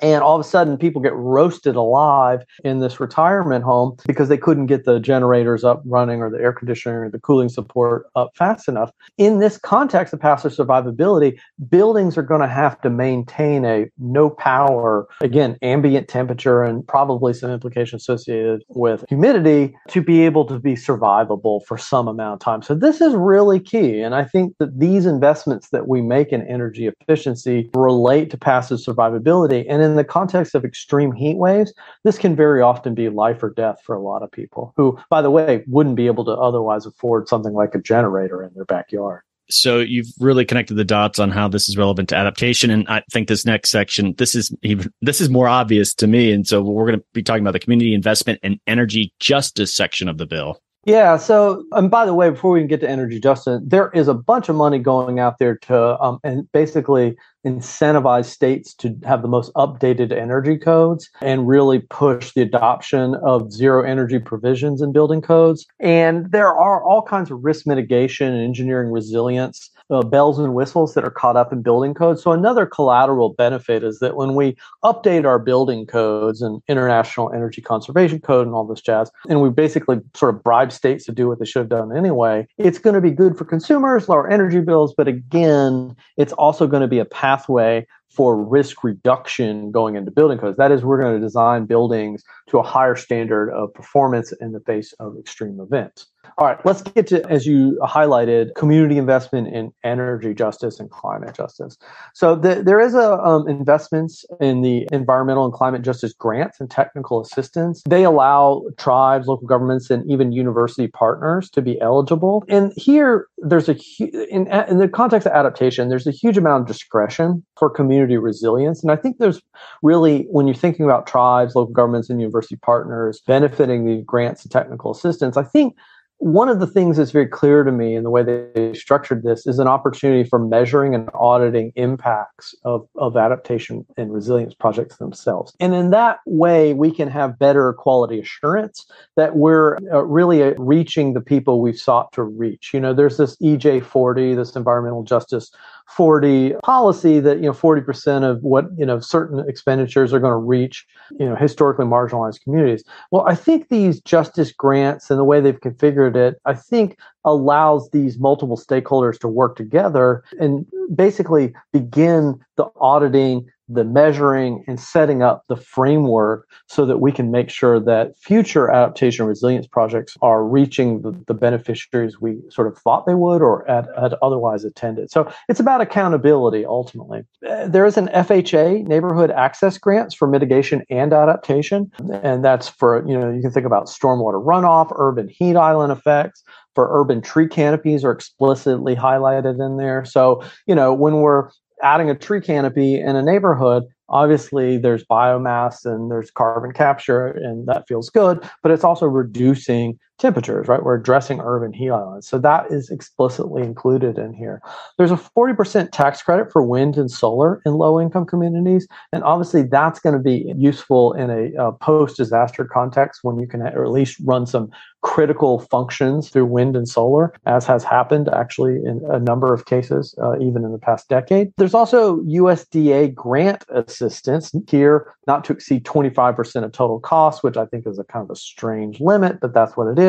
[0.00, 4.36] and all of a sudden, people get roasted alive in this retirement home because they
[4.36, 8.36] couldn't get the generators up running or the air conditioning or the cooling support up
[8.36, 8.90] fast enough.
[9.18, 14.30] In this context of passive survivability, buildings are going to have to maintain a no
[14.30, 20.58] power, again, ambient temperature and probably some implications associated with humidity to be able to
[20.58, 22.62] be survivable for some amount of time.
[22.62, 24.00] So, this is really key.
[24.00, 28.78] And I think that these investments that we make in energy efficiency relate to passive
[28.80, 29.64] survivability.
[29.74, 33.50] And in the context of extreme heat waves, this can very often be life or
[33.50, 36.86] death for a lot of people who, by the way, wouldn't be able to otherwise
[36.86, 39.22] afford something like a generator in their backyard.
[39.50, 43.02] So you've really connected the dots on how this is relevant to adaptation, and I
[43.10, 46.30] think this next section, this is even this is more obvious to me.
[46.30, 50.08] And so we're going to be talking about the community investment and energy justice section
[50.08, 50.60] of the bill.
[50.86, 51.16] Yeah.
[51.16, 54.14] So, and by the way, before we can get to energy justice, there is a
[54.14, 59.28] bunch of money going out there to um, and basically incentivize states to have the
[59.28, 65.20] most updated energy codes and really push the adoption of zero energy provisions in building
[65.20, 65.66] codes.
[65.80, 70.94] And there are all kinds of risk mitigation and engineering resilience uh, bells and whistles
[70.94, 72.22] that are caught up in building codes.
[72.22, 77.60] So another collateral benefit is that when we update our building codes and International Energy
[77.60, 81.28] Conservation Code and all this jazz, and we basically sort of bribe states to do
[81.28, 84.60] what they should have done anyway, it's going to be good for consumers, lower energy
[84.60, 90.10] bills, but again, it's also going to be a pathway for risk reduction going into
[90.10, 90.56] building codes.
[90.56, 94.60] That is, we're going to design buildings to a higher standard of performance in the
[94.60, 96.06] face of extreme events.
[96.36, 101.34] All right, let's get to, as you highlighted, community investment in energy justice and climate
[101.34, 101.78] justice.
[102.12, 106.70] So the, there is a um, investments in the environmental and climate justice grants and
[106.70, 107.82] technical assistance.
[107.88, 112.44] They allow tribes, local governments, and even university partners to be eligible.
[112.48, 116.66] And here, there's a in, in the context of adaptation, there's a huge amount of
[116.66, 118.82] discretion for community resilience.
[118.82, 119.40] And I think there's
[119.82, 124.50] really, when you're thinking about tribes, local governments, and university partners benefiting the grants and
[124.50, 125.76] technical assistance, I think
[126.18, 129.46] one of the things that's very clear to me in the way they structured this
[129.46, 135.54] is an opportunity for measuring and auditing impacts of, of adaptation and resilience projects themselves.
[135.60, 138.86] And in that way, we can have better quality assurance
[139.16, 142.72] that we're uh, really uh, reaching the people we've sought to reach.
[142.72, 145.50] You know, there's this EJ 40, this environmental justice
[145.88, 150.36] 40 policy that, you know, 40% of what, you know, certain expenditures are going to
[150.36, 150.86] reach,
[151.18, 152.82] you know, historically marginalized communities.
[153.10, 157.90] Well, I think these justice grants and the way they've configured it, I think allows
[157.90, 165.22] these multiple stakeholders to work together and basically begin the auditing the measuring and setting
[165.22, 170.44] up the framework so that we can make sure that future adaptation resilience projects are
[170.44, 175.10] reaching the, the beneficiaries we sort of thought they would or had, had otherwise attended.
[175.10, 177.24] So it's about accountability ultimately.
[177.48, 181.90] Uh, there is an FHA neighborhood access grants for mitigation and adaptation.
[182.22, 186.42] And that's for, you know, you can think about stormwater runoff, urban heat island effects,
[186.74, 190.04] for urban tree canopies are explicitly highlighted in there.
[190.04, 191.50] So, you know, when we're
[191.84, 197.68] adding a tree canopy in a neighborhood, obviously there's biomass and there's carbon capture, and
[197.68, 200.82] that feels good, but it's also reducing temperatures, right?
[200.82, 202.28] We're addressing urban heat islands.
[202.28, 204.62] So that is explicitly included in here.
[204.96, 208.86] There's a 40% tax credit for wind and solar in low income communities.
[209.12, 213.46] And obviously that's going to be useful in a, a post disaster context when you
[213.46, 214.70] can at least run some
[215.04, 220.14] critical functions through wind and solar, as has happened actually in a number of cases,
[220.20, 221.52] uh, even in the past decade.
[221.58, 227.66] There's also USDA grant assistance here, not to exceed 25% of total costs, which I
[227.66, 230.03] think is a kind of a strange limit, but that's what it is.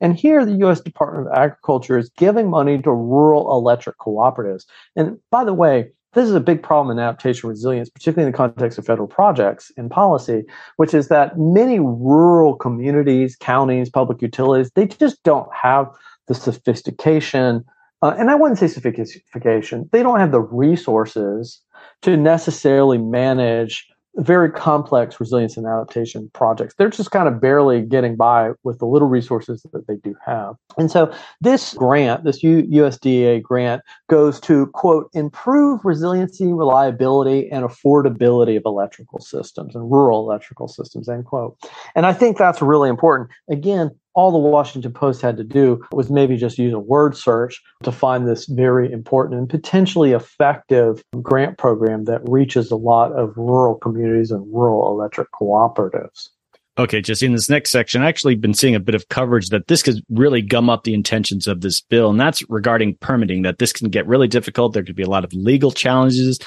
[0.00, 0.80] And here, the U.S.
[0.80, 4.64] Department of Agriculture is giving money to rural electric cooperatives.
[4.96, 8.36] And by the way, this is a big problem in adaptation resilience, particularly in the
[8.36, 10.44] context of federal projects and policy,
[10.76, 15.86] which is that many rural communities, counties, public utilities, they just don't have
[16.26, 17.64] the sophistication.
[18.00, 21.60] Uh, and I wouldn't say sophistication, they don't have the resources
[22.02, 23.86] to necessarily manage
[24.18, 26.74] very complex resilience and adaptation projects.
[26.76, 30.56] They're just kind of barely getting by with the little resources that they do have.
[30.76, 38.56] And so this grant, this USDA grant, goes to quote, improve resiliency, reliability, and affordability
[38.56, 41.56] of electrical systems and rural electrical systems, end quote.
[41.94, 43.30] And I think that's really important.
[43.48, 47.62] Again, all the Washington Post had to do was maybe just use a word search
[47.84, 53.32] to find this very important and potentially effective grant program that reaches a lot of
[53.36, 56.30] rural communities and rural electric cooperatives.
[56.78, 59.68] Okay, Jesse, in this next section, I actually been seeing a bit of coverage that
[59.68, 63.60] this could really gum up the intentions of this bill, and that's regarding permitting, that
[63.60, 64.72] this can get really difficult.
[64.72, 66.40] There could be a lot of legal challenges.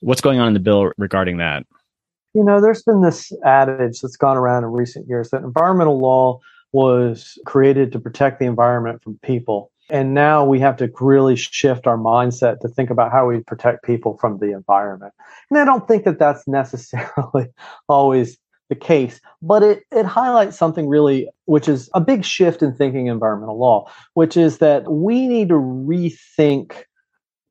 [0.00, 1.64] What's going on in the bill regarding that?
[2.34, 6.40] You know, there's been this adage that's gone around in recent years that environmental law
[6.74, 9.70] was created to protect the environment from people.
[9.90, 13.84] And now we have to really shift our mindset to think about how we protect
[13.84, 15.14] people from the environment.
[15.50, 17.46] And I don't think that that's necessarily
[17.88, 18.36] always
[18.70, 23.06] the case, but it, it highlights something really, which is a big shift in thinking
[23.06, 26.72] environmental law, which is that we need to rethink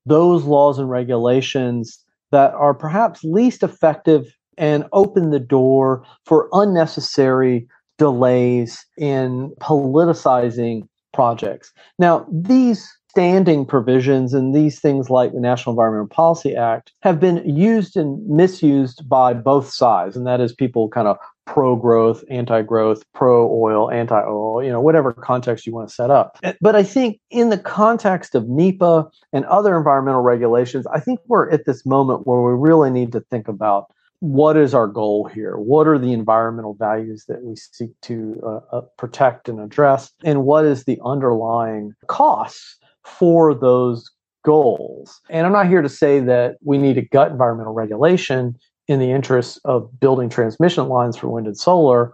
[0.05, 7.67] those laws and regulations that are perhaps least effective and open the door for unnecessary
[7.97, 11.71] delays in politicizing projects.
[11.99, 17.47] Now, these standing provisions and these things like the National Environmental Policy Act have been
[17.47, 22.63] used and misused by both sides, and that is people kind of pro growth, anti
[22.63, 26.39] growth, pro oil, anti oil, you know, whatever context you want to set up.
[26.59, 31.51] But I think in the context of NEPA and other environmental regulations, I think we're
[31.51, 35.57] at this moment where we really need to think about what is our goal here?
[35.57, 40.11] What are the environmental values that we seek to uh, uh, protect and address?
[40.23, 44.09] And what is the underlying costs for those
[44.43, 45.19] goals.
[45.29, 48.57] And I'm not here to say that we need to gut environmental regulation
[48.87, 52.13] in the interest of building transmission lines for wind and solar.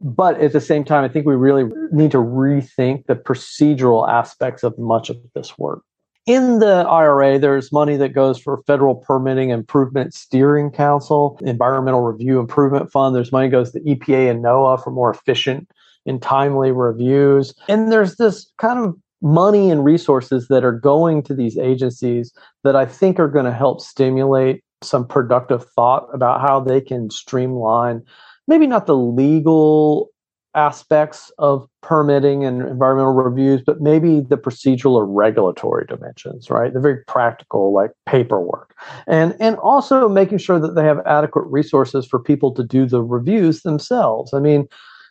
[0.00, 4.62] But at the same time, I think we really need to rethink the procedural aspects
[4.62, 5.82] of much of this work.
[6.26, 12.38] In the IRA, there's money that goes for Federal Permitting Improvement Steering Council, Environmental Review
[12.38, 13.16] Improvement Fund.
[13.16, 15.68] There's money goes to the EPA and NOAA for more efficient
[16.06, 17.54] and timely reviews.
[17.68, 22.76] And there's this kind of money and resources that are going to these agencies that
[22.76, 28.02] I think are going to help stimulate some productive thought about how they can streamline
[28.48, 30.11] maybe not the legal
[30.54, 36.72] aspects of permitting and environmental reviews, but maybe the procedural or regulatory dimensions, right?
[36.72, 38.74] The very practical, like paperwork,
[39.06, 43.02] and and also making sure that they have adequate resources for people to do the
[43.02, 44.34] reviews themselves.
[44.34, 44.68] I mean,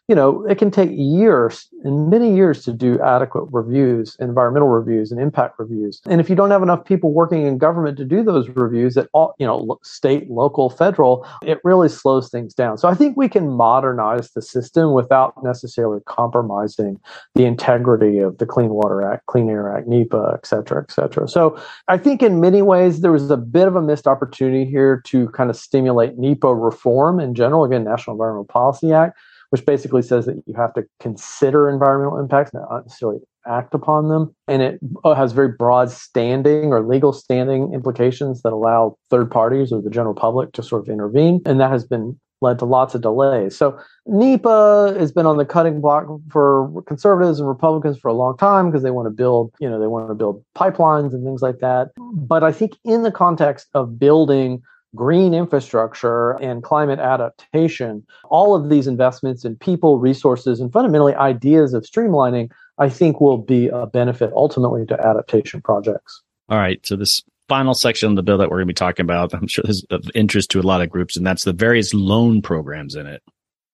[0.07, 5.11] you know, it can take years and many years to do adequate reviews, environmental reviews
[5.11, 6.01] and impact reviews.
[6.05, 9.07] And if you don't have enough people working in government to do those reviews at
[9.13, 12.77] all, you know, state, local, federal, it really slows things down.
[12.77, 16.99] So I think we can modernize the system without necessarily compromising
[17.35, 21.27] the integrity of the Clean Water Act, Clean Air Act, NEPA, et cetera, et cetera.
[21.27, 25.01] So I think in many ways there was a bit of a missed opportunity here
[25.07, 29.17] to kind of stimulate NEPA reform in general, again, National Environmental Policy Act
[29.51, 34.33] which basically says that you have to consider environmental impacts, not necessarily act upon them.
[34.47, 39.71] And it uh, has very broad standing or legal standing implications that allow third parties
[39.71, 41.41] or the general public to sort of intervene.
[41.45, 43.55] And that has been led to lots of delays.
[43.55, 43.77] So
[44.07, 48.71] NEPA has been on the cutting block for conservatives and Republicans for a long time
[48.71, 51.59] because they want to build, you know, they want to build pipelines and things like
[51.59, 51.89] that.
[51.97, 54.63] But I think in the context of building
[54.95, 61.73] green infrastructure and climate adaptation, all of these investments in people, resources, and fundamentally ideas
[61.73, 66.21] of streamlining, I think will be a benefit ultimately to adaptation projects.
[66.49, 66.85] All right.
[66.85, 69.47] So, this final section of the bill that we're going to be talking about, I'm
[69.47, 72.95] sure is of interest to a lot of groups, and that's the various loan programs
[72.95, 73.21] in it.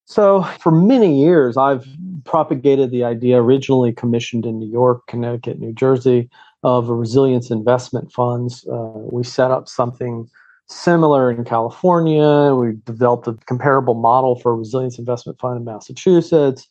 [0.06, 1.88] So, for many years, I've
[2.24, 6.30] propagated the idea, originally commissioned in New York, Connecticut, New Jersey,
[6.64, 8.66] of resilience investment funds.
[8.68, 10.30] Uh, we set up something
[10.70, 12.54] similar in California.
[12.56, 16.68] We developed a comparable model for a resilience investment fund in Massachusetts.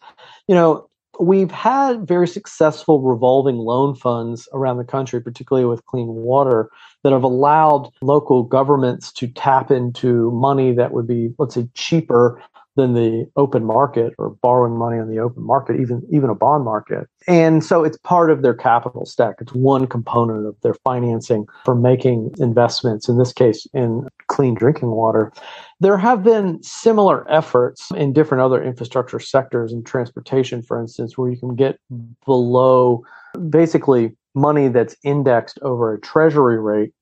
[0.49, 0.89] You know,
[1.19, 6.71] we've had very successful revolving loan funds around the country, particularly with clean water,
[7.03, 12.43] that have allowed local governments to tap into money that would be, let's say, cheaper
[12.77, 16.65] than the open market or borrowing money on the open market, even even a bond
[16.65, 17.09] market.
[17.27, 19.37] And so it's part of their capital stack.
[19.41, 24.91] It's one component of their financing for making investments, in this case in clean drinking
[24.91, 25.33] water.
[25.81, 31.31] There have been similar efforts in different other infrastructure sectors and transportation, for instance, where
[31.31, 31.79] you can get
[32.25, 33.03] below
[33.51, 36.93] basically money that's indexed over a treasury rate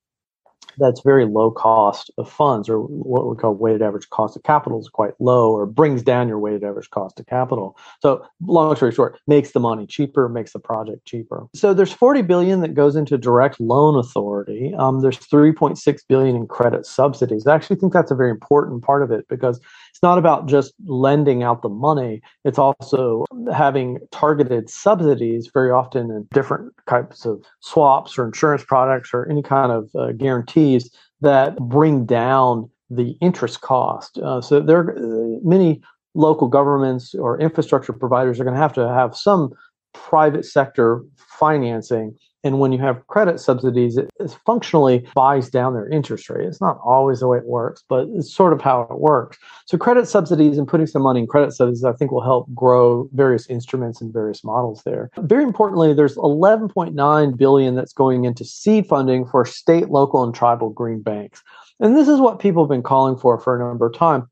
[0.78, 4.80] that's very low cost of funds, or what we call weighted average cost of capital
[4.80, 7.76] is quite low, or brings down your weighted average cost of capital.
[8.00, 11.46] So, long story short, makes the money cheaper, makes the project cheaper.
[11.54, 14.74] So, there's 40 billion that goes into direct loan authority.
[14.78, 17.46] Um, there's 3.6 billion in credit subsidies.
[17.46, 19.60] I actually think that's a very important part of it because
[19.94, 22.20] it's not about just lending out the money.
[22.44, 29.10] It's also having targeted subsidies, very often in different types of swaps or insurance products
[29.14, 30.90] or any kind of uh, guarantee fees
[31.20, 34.18] that bring down the interest cost.
[34.18, 35.82] Uh, so there are uh, many
[36.14, 39.52] local governments or infrastructure providers are going to have to have some
[39.92, 44.10] private sector financing and when you have credit subsidies, it,
[44.44, 46.46] functionally buys down their interest rate.
[46.46, 49.38] It's not always the way it works, but it's sort of how it works.
[49.66, 53.08] So credit subsidies and putting some money in credit subsidies, I think will help grow
[53.14, 55.10] various instruments and various models there.
[55.18, 60.68] Very importantly, there's 11.9 billion that's going into seed funding for state, local, and tribal
[60.68, 61.42] green banks.
[61.80, 64.28] And this is what people have been calling for for a number of time.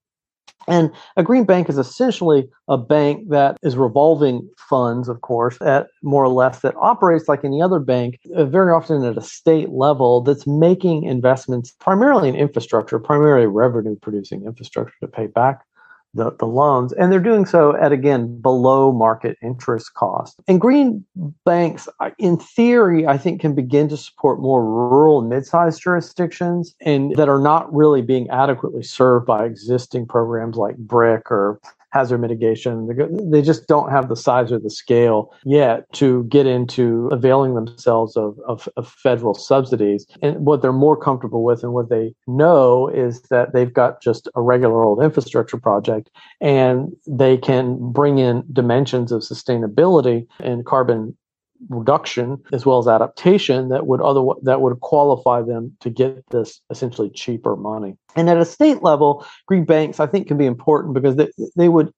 [0.68, 5.88] And a green bank is essentially a bank that is revolving funds, of course, at
[6.02, 9.70] more or less that operates like any other bank, uh, very often at a state
[9.70, 15.62] level that's making investments primarily in infrastructure, primarily revenue producing infrastructure to pay back
[16.14, 20.40] the, the loans, and they're doing so at again below market interest cost.
[20.46, 21.04] And green
[21.44, 26.74] banks, uh, in theory, I think can begin to support more rural and mid-sized jurisdictions
[26.80, 31.60] and that are not really being adequately served by existing programs like BRIC or
[31.92, 32.88] hazard mitigation.
[33.30, 38.16] They just don't have the size or the scale yet to get into availing themselves
[38.16, 40.06] of, of, of, federal subsidies.
[40.22, 44.28] And what they're more comfortable with and what they know is that they've got just
[44.34, 51.16] a regular old infrastructure project and they can bring in dimensions of sustainability and carbon
[51.68, 56.60] reduction as well as adaptation that would other that would qualify them to get this
[56.70, 57.96] essentially cheaper money.
[58.16, 61.68] And at a state level, green banks I think can be important because they, they
[61.68, 61.92] would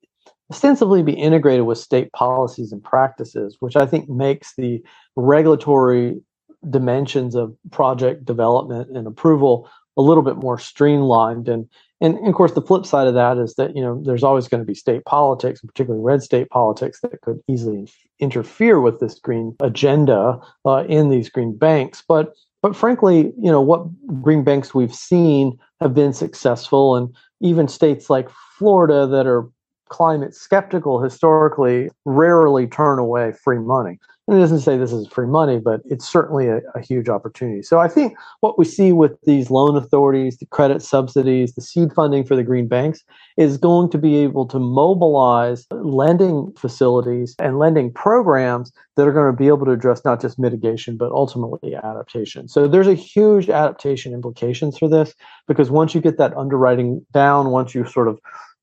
[0.51, 4.83] ostensibly be integrated with state policies and practices, which I think makes the
[5.17, 6.21] regulatory
[6.69, 11.69] dimensions of project development and approval a little bit more streamlined and
[12.01, 14.61] and, of course the flip side of that is that you know there's always going
[14.61, 17.89] to be state politics and particularly red state politics that could easily
[18.25, 22.03] interfere with this green agenda uh, in these green banks.
[22.07, 23.87] But but frankly you know what
[24.23, 29.49] green banks we've seen have been successful and even states like Florida that are
[29.91, 35.27] climate skeptical historically rarely turn away free money and it doesn't say this is free
[35.27, 37.63] money, but it's certainly a, a, huge opportunity.
[37.63, 41.93] So I think what we see with these loan authorities, the credit subsidies, the seed
[41.93, 43.05] funding for the green banks
[43.37, 49.31] is going to be able to mobilize lending facilities and lending programs that are going
[49.31, 52.49] to be able to address not just mitigation, but ultimately adaptation.
[52.49, 55.15] So there's a huge adaptation implications for this
[55.47, 58.19] because once you get that underwriting down, once you sort of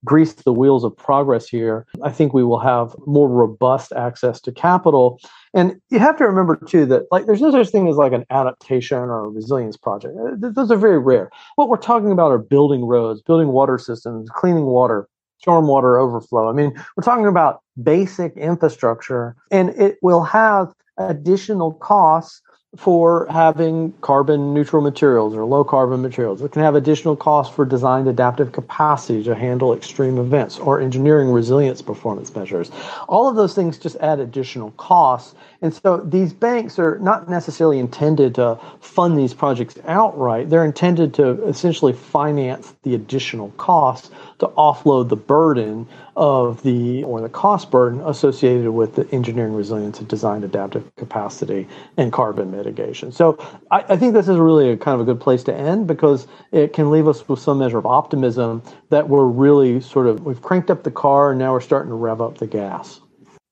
[0.05, 4.51] grease the wheels of progress here, I think we will have more robust access to
[4.51, 5.19] capital
[5.53, 8.25] and you have to remember too that like there's no such thing as like an
[8.29, 10.15] adaptation or a resilience project.
[10.17, 11.29] Uh, those are very rare.
[11.55, 15.09] What we're talking about are building roads, building water systems, cleaning water,
[15.45, 16.49] stormwater overflow.
[16.49, 22.41] I mean, we're talking about basic infrastructure, and it will have additional costs
[22.77, 26.41] for having carbon neutral materials or low carbon materials.
[26.41, 31.31] It can have additional costs for designed adaptive capacity to handle extreme events or engineering
[31.31, 32.71] resilience performance measures.
[33.09, 35.35] All of those things just add additional costs.
[35.63, 40.49] And so these banks are not necessarily intended to fund these projects outright.
[40.49, 44.09] They're intended to essentially finance the additional costs
[44.39, 49.99] to offload the burden of the or the cost burden associated with the engineering resilience
[49.99, 53.11] and designed adaptive capacity and carbon mitigation.
[53.11, 53.37] So
[53.69, 56.27] I, I, think this is really a kind of a good place to end because
[56.51, 60.41] it can leave us with some measure of optimism that we're really sort of we've
[60.41, 62.99] cranked up the car and now we're starting to rev up the gas.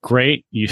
[0.01, 0.45] Great.
[0.51, 0.67] You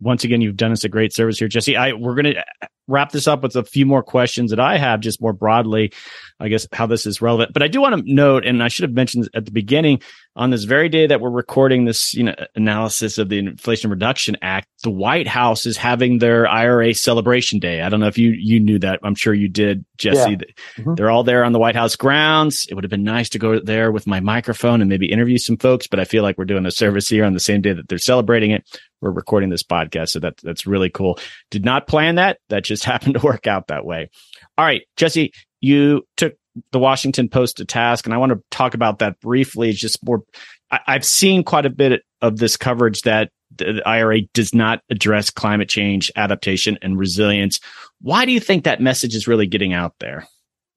[0.00, 1.76] once again you've done us a great service here, Jesse.
[1.76, 2.44] I we're gonna
[2.88, 5.92] wrap this up with a few more questions that I have just more broadly,
[6.40, 7.52] I guess, how this is relevant.
[7.52, 10.00] But I do want to note, and I should have mentioned at the beginning,
[10.34, 14.36] on this very day that we're recording this, you know, analysis of the Inflation Reduction
[14.40, 17.82] Act, the White House is having their IRA celebration day.
[17.82, 19.00] I don't know if you you knew that.
[19.02, 20.30] I'm sure you did, Jesse.
[20.30, 20.36] Yeah.
[20.76, 20.94] Mm-hmm.
[20.94, 22.66] They're all there on the White House grounds.
[22.70, 25.56] It would have been nice to go there with my microphone and maybe interview some
[25.56, 27.88] folks, but I feel like we're doing a service here on the same day that
[27.88, 28.64] they're celebrating it.
[29.00, 31.18] We're recording this podcast, so that that's really cool.
[31.50, 32.38] Did not plan that.
[32.48, 34.10] That just happened to work out that way.
[34.56, 36.34] All right, Jesse, you took
[36.72, 39.70] the Washington Post to task, and I want to talk about that briefly.
[39.70, 40.22] It's just more,
[40.70, 45.30] I, I've seen quite a bit of this coverage that the IRA does not address
[45.30, 47.60] climate change, adaptation, and resilience.
[48.00, 50.26] Why do you think that message is really getting out there?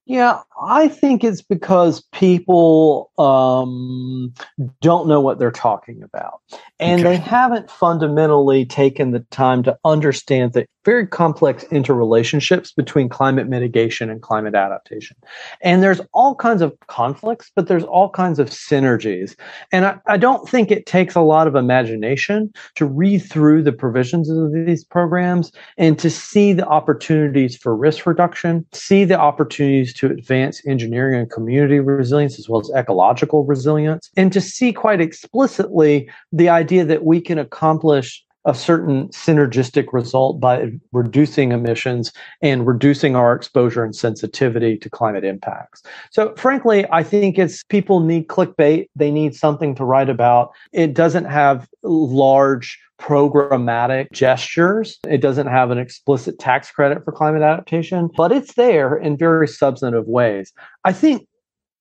[0.06, 4.34] Yeah, I think it's because people um,
[4.82, 6.42] don't know what they're talking about.
[6.80, 7.10] And okay.
[7.10, 14.10] they haven't fundamentally taken the time to understand the very complex interrelationships between climate mitigation
[14.10, 15.16] and climate adaptation.
[15.62, 19.36] And there's all kinds of conflicts, but there's all kinds of synergies.
[19.72, 23.72] And I, I don't think it takes a lot of imagination to read through the
[23.72, 29.94] provisions of these programs and to see the opportunities for risk reduction, see the opportunities
[29.94, 35.00] to advance engineering and community resilience as well as ecological resilience, and to see quite
[35.00, 42.66] explicitly the idea that we can accomplish a certain synergistic result by reducing emissions and
[42.66, 45.84] reducing our exposure and sensitivity to climate impacts.
[46.10, 48.90] So, frankly, I think it's people need clickbait.
[48.96, 50.54] They need something to write about.
[50.74, 55.00] It doesn't have large programmatic gestures.
[55.08, 59.48] It doesn't have an explicit tax credit for climate adaptation, but it's there in very
[59.48, 60.54] substantive ways.
[60.86, 61.28] I think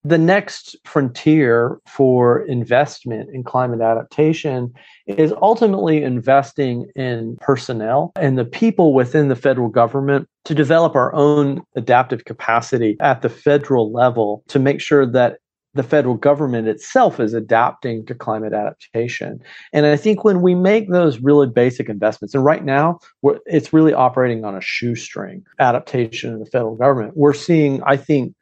[0.02, 4.72] the next frontier for investment in climate adaptation
[5.06, 11.14] is ultimately investing in personnel and the people within the federal government to develop our
[11.14, 15.36] own adaptive capacity at the federal level to make sure that
[15.74, 19.40] the federal government itself is adapting to climate adaptation.
[19.72, 22.98] And I think when we make those really basic investments, and right now
[23.46, 28.34] it's really operating on a shoestring adaptation in the federal government, we're seeing, I think,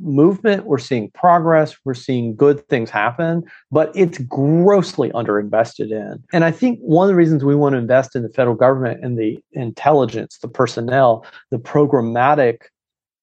[0.00, 6.22] movement, we're seeing progress, we're seeing good things happen, but it's grossly underinvested in.
[6.32, 9.04] And I think one of the reasons we want to invest in the federal government
[9.04, 12.62] and the intelligence, the personnel, the programmatic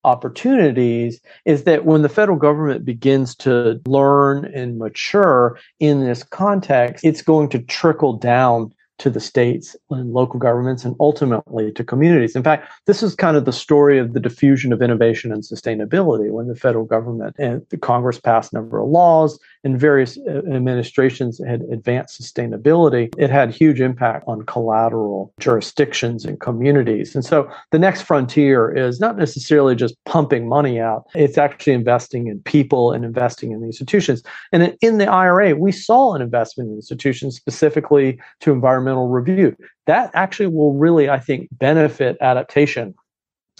[0.04, 7.06] opportunities is that when the federal government begins to learn and mature in this context,
[7.06, 12.36] it's going to trickle down to the states and local governments and ultimately to communities.
[12.36, 16.30] In fact, this is kind of the story of the diffusion of innovation and sustainability
[16.30, 20.41] when the federal government and the Congress passed a number of laws and various uh,
[20.54, 23.12] administrations had advanced sustainability.
[23.18, 27.16] It had huge impact on collateral jurisdictions and communities.
[27.16, 32.28] And so the next frontier is not necessarily just pumping money out, it's actually investing
[32.28, 34.22] in people and investing in the institutions.
[34.52, 39.56] And in the IRA, we saw an investment in institutions specifically to environmental review.
[39.88, 42.96] That actually will really, I think, benefit adaptation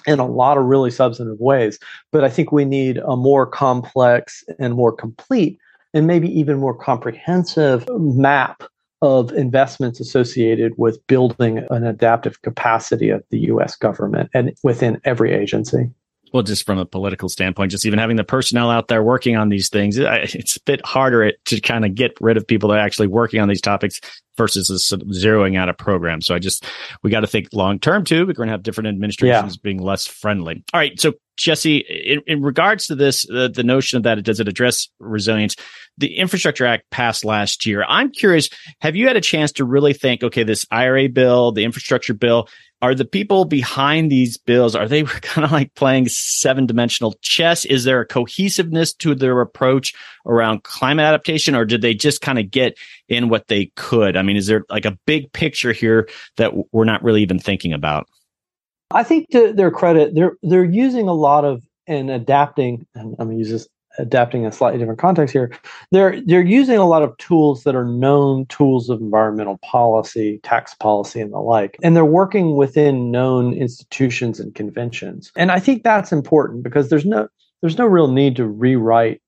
[0.08, 1.80] in a lot of really substantive ways.
[2.12, 5.60] But I think we need a more complex and more complete
[5.94, 8.64] and maybe even more comprehensive map
[9.02, 15.34] of investments associated with building an adaptive capacity of the US government and within every
[15.34, 15.90] agency
[16.32, 19.50] well, just from a political standpoint, just even having the personnel out there working on
[19.50, 22.86] these things, it's a bit harder to kind of get rid of people that are
[22.86, 24.00] actually working on these topics
[24.42, 26.20] versus zeroing out a program.
[26.20, 26.66] So I just,
[27.04, 28.26] we got to think long term too.
[28.26, 29.60] We're going to have different administrations yeah.
[29.62, 30.64] being less friendly.
[30.74, 31.00] All right.
[31.00, 34.48] So Jesse, in, in regards to this, uh, the notion of that it does it
[34.48, 35.56] address resilience?
[36.00, 37.86] The Infrastructure Act passed last year.
[37.88, 41.64] I'm curious, have you had a chance to really think, okay, this IRA bill, the
[41.64, 42.48] infrastructure bill,
[42.82, 47.66] are the people behind these bills are they kind of like playing seven dimensional chess
[47.66, 49.94] is there a cohesiveness to their approach
[50.26, 52.78] around climate adaptation or did they just kind of get
[53.08, 56.08] in what they could i mean is there like a big picture here
[56.38, 58.08] that we're not really even thinking about?
[58.92, 63.30] I think to their credit they're they're using a lot of and adapting and i'm
[63.30, 63.68] to use this
[63.98, 65.52] adapting a slightly different context here.
[65.92, 70.74] They're they're using a lot of tools that are known tools of environmental policy tax
[70.76, 75.32] policy and the like and they're working within known institutions and conventions.
[75.36, 77.28] And i think that's important because there's no
[77.62, 79.22] there's no real need to rewrite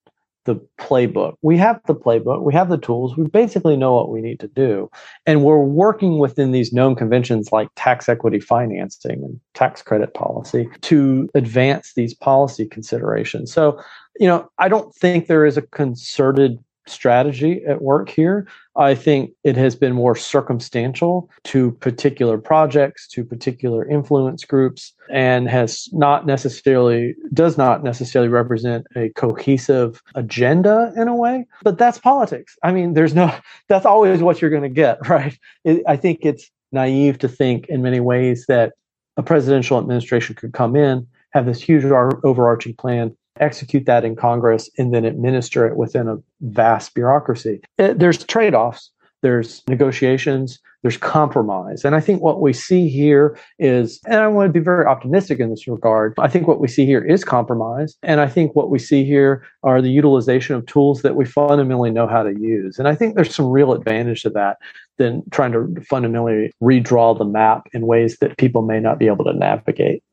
[0.45, 1.35] the playbook.
[1.41, 4.47] We have the playbook, we have the tools, we basically know what we need to
[4.47, 4.89] do.
[5.25, 10.67] And we're working within these known conventions like tax equity financing and tax credit policy
[10.81, 13.53] to advance these policy considerations.
[13.53, 13.81] So,
[14.19, 18.47] you know, I don't think there is a concerted strategy at work here.
[18.75, 25.47] I think it has been more circumstantial to particular projects, to particular influence groups, and
[25.47, 31.45] has not necessarily, does not necessarily represent a cohesive agenda in a way.
[31.61, 32.57] But that's politics.
[32.63, 33.33] I mean, there's no,
[33.67, 35.37] that's always what you're going to get, right?
[35.63, 38.73] It, I think it's naive to think in many ways that
[39.15, 44.69] a presidential administration could come in, have this huge overarching plan, execute that in Congress,
[44.77, 47.61] and then administer it within a vast bureaucracy.
[47.79, 51.85] Eh, there's trade offs, there's negotiations, there's compromise.
[51.85, 55.39] And I think what we see here is, and I want to be very optimistic
[55.39, 57.95] in this regard, I think what we see here is compromise.
[58.03, 61.89] And I think what we see here are the utilization of tools that we fundamentally
[61.89, 62.77] know how to use.
[62.77, 64.57] And I think there's some real advantage to that
[64.97, 69.25] than trying to fundamentally redraw the map in ways that people may not be able
[69.25, 70.03] to navigate.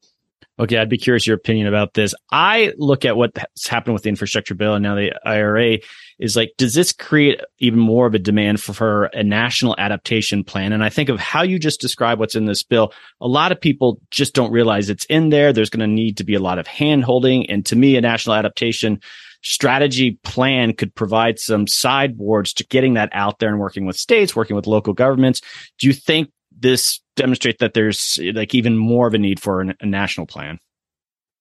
[0.58, 2.14] Okay, I'd be curious your opinion about this.
[2.30, 5.78] I look at what's happened with the infrastructure bill and now the IRA
[6.18, 10.44] is like, does this create even more of a demand for, for a national adaptation
[10.44, 10.74] plan?
[10.74, 12.92] And I think of how you just described what's in this bill.
[13.22, 15.52] A lot of people just don't realize it's in there.
[15.52, 17.48] There's going to need to be a lot of hand holding.
[17.48, 19.00] And to me, a national adaptation
[19.42, 24.36] strategy plan could provide some sideboards to getting that out there and working with states,
[24.36, 25.40] working with local governments.
[25.78, 26.30] Do you think
[26.60, 30.58] this demonstrate that there's like even more of a need for an, a national plan?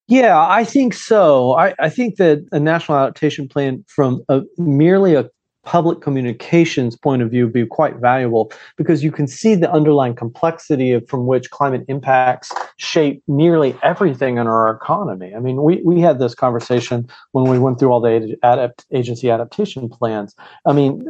[0.07, 1.53] Yeah, I think so.
[1.53, 5.29] I, I think that a national adaptation plan from a, merely a
[5.63, 10.93] public communications point of view be quite valuable because you can see the underlying complexity
[10.93, 15.33] of from which climate impacts shape nearly everything in our economy.
[15.35, 19.29] I mean, we, we had this conversation when we went through all the adapt, agency
[19.29, 20.33] adaptation plans.
[20.65, 21.05] I mean,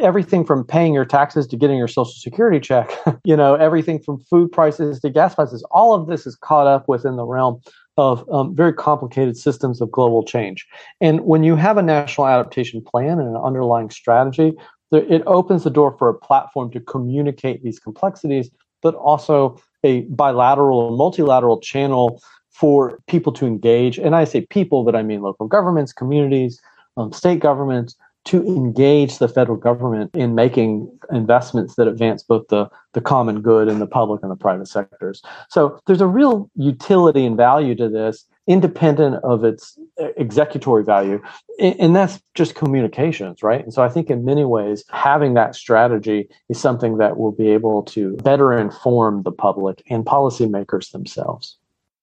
[0.00, 2.90] everything from paying your taxes to getting your social security check,
[3.24, 6.88] you know, everything from food prices to gas prices, all of this is caught up
[6.88, 7.60] within the realm
[7.98, 10.66] of um, very complicated systems of global change.
[11.00, 14.54] And when you have a national adaptation plan and an underlying strategy,
[14.92, 18.50] it opens the door for a platform to communicate these complexities,
[18.82, 23.98] but also a bilateral or multilateral channel for people to engage.
[23.98, 26.60] And I say people, but I mean local governments, communities,
[26.96, 27.96] um, state governments,
[28.28, 33.68] to engage the federal government in making investments that advance both the, the common good
[33.68, 35.22] and the public and the private sectors.
[35.48, 39.78] So there's a real utility and value to this, independent of its
[40.16, 41.22] executory value.
[41.58, 43.62] And that's just communications, right?
[43.62, 47.48] And so I think in many ways, having that strategy is something that will be
[47.48, 51.57] able to better inform the public and policymakers themselves.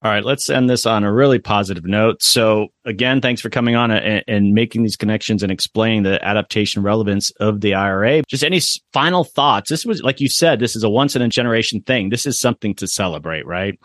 [0.06, 2.22] All right, let's end this on a really positive note.
[2.22, 6.84] So, again, thanks for coming on and, and, making these connections and explaining the adaptation
[6.84, 8.22] relevance of the IRA.
[8.28, 8.62] Just any
[8.94, 9.72] final thoughts?
[9.72, 12.10] This was, like you said, this is a once in a generation thing.
[12.10, 13.80] This is something to celebrate, right?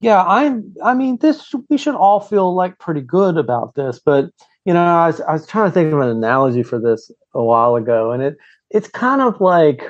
[0.00, 0.74] Yeah, I'm.
[0.82, 4.00] I mean, this we should all feel like pretty good about this.
[4.02, 4.30] But
[4.64, 7.44] you know, I was, I was trying to think of an analogy for this a
[7.44, 8.38] while ago, and it
[8.70, 9.82] it's kind of like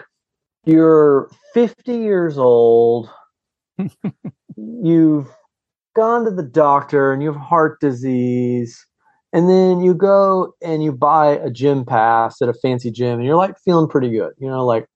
[0.65, 3.09] you're 50 years old
[4.57, 5.29] you've
[5.95, 8.87] gone to the doctor and you have heart disease
[9.33, 13.25] and then you go and you buy a gym pass at a fancy gym and
[13.25, 14.87] you're like feeling pretty good you know like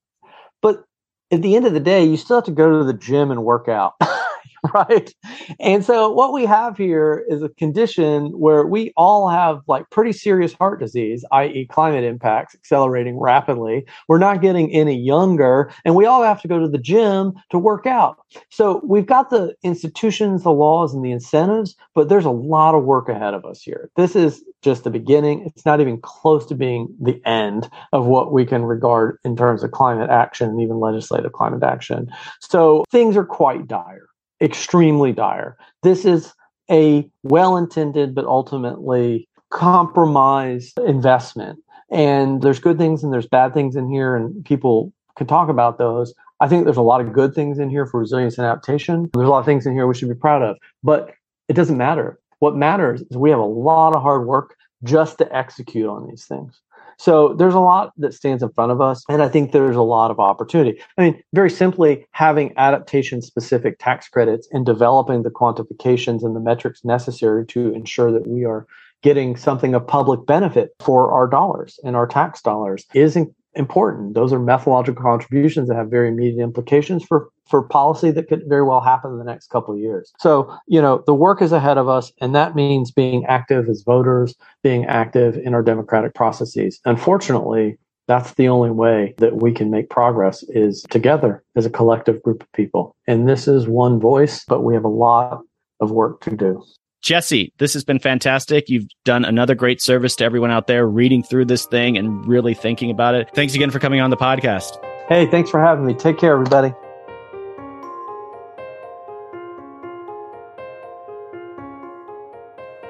[0.61, 0.85] but
[1.31, 3.45] at the end of the day you still have to go to the gym and
[3.45, 3.95] work out
[4.75, 5.15] right?
[5.61, 10.13] And so what we have here is a condition where we all have like pretty
[10.13, 13.87] serious heart disease, i.e., climate impacts accelerating rapidly.
[14.09, 17.59] We're not getting any younger, and we all have to go to the gym to
[17.59, 18.19] work out.
[18.51, 22.85] So we've got the institutions, the laws, and the incentives, but there's a lot of
[22.85, 23.91] work ahead of us here.
[23.97, 25.45] This is just the beginning.
[25.47, 29.63] It's not even close to being the end of what we can regard in terms
[29.63, 32.11] of climate action and even legislative climate action.
[32.41, 34.08] So things are quite dire
[34.41, 35.57] extremely dire.
[35.83, 36.33] This is
[36.71, 41.59] a well intended but ultimately compromised investment.
[41.91, 45.79] And there's good things and there's bad things in here, and people can talk about
[45.79, 46.13] those.
[46.41, 49.11] I think there's a lot of good things in here for resilience and adaptation.
[49.15, 51.15] There's a lot of things in here we should be proud of, but
[51.49, 52.19] it doesn't matter.
[52.41, 56.27] What matters is we have a lot of hard work just to execute on these
[56.27, 56.61] things.
[56.99, 59.05] So there's a lot that stands in front of us.
[59.09, 60.81] And I think there's a lot of opportunity.
[60.97, 66.41] I mean, very simply, having adaptation specific tax credits and developing the quantifications and the
[66.41, 68.67] metrics necessary to ensure that we are
[69.03, 73.17] getting something of public benefit for our dollars and our tax dollars is
[73.59, 74.15] important.
[74.15, 78.63] Those are methodological contributions that have very immediate implications for for policy that could very
[78.63, 80.13] well happen in the next couple of years.
[80.19, 83.83] So, you know, the work is ahead of us, and that means being active as
[83.83, 86.79] voters, being active in our democratic processes.
[86.85, 92.23] Unfortunately, that's the only way that we can make progress is together as a collective
[92.23, 92.95] group of people.
[93.07, 95.41] And this is one voice, but we have a lot
[95.81, 96.65] of work to do.
[97.03, 98.69] Jesse, this has been fantastic.
[98.69, 102.55] You've done another great service to everyone out there reading through this thing and really
[102.55, 103.31] thinking about it.
[103.35, 104.85] Thanks again for coming on the podcast.
[105.09, 105.95] Hey, thanks for having me.
[105.95, 106.75] Take care, everybody.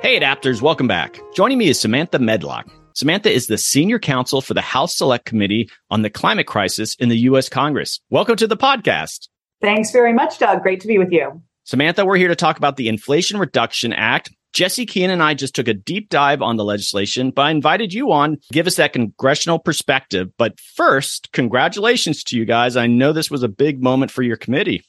[0.00, 1.20] Hey, adapters, welcome back.
[1.34, 2.66] Joining me is Samantha Medlock.
[2.94, 7.10] Samantha is the senior counsel for the House Select Committee on the Climate Crisis in
[7.10, 7.48] the U.S.
[7.48, 8.00] Congress.
[8.08, 9.28] Welcome to the podcast.
[9.60, 10.62] Thanks very much, Doug.
[10.62, 11.42] Great to be with you.
[11.68, 14.30] Samantha, we're here to talk about the Inflation Reduction Act.
[14.54, 17.92] Jesse Keenan and I just took a deep dive on the legislation, but I invited
[17.92, 20.28] you on give us that congressional perspective.
[20.38, 22.74] But first, congratulations to you guys.
[22.74, 24.82] I know this was a big moment for your committee.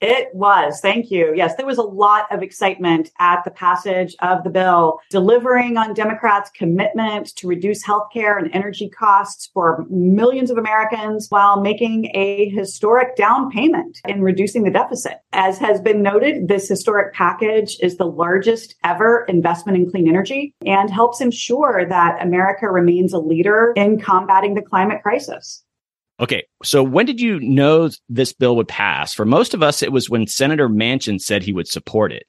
[0.00, 0.80] It was.
[0.80, 1.32] Thank you.
[1.34, 5.92] Yes, there was a lot of excitement at the passage of the bill, delivering on
[5.92, 12.48] Democrats' commitment to reduce healthcare and energy costs for millions of Americans while making a
[12.48, 15.18] historic down payment in reducing the deficit.
[15.32, 20.54] As has been noted, this historic package is the largest ever investment in clean energy
[20.64, 25.62] and helps ensure that America remains a leader in combating the climate crisis.
[26.20, 26.44] Okay.
[26.62, 29.14] So when did you know this bill would pass?
[29.14, 32.26] For most of us, it was when Senator Manchin said he would support it.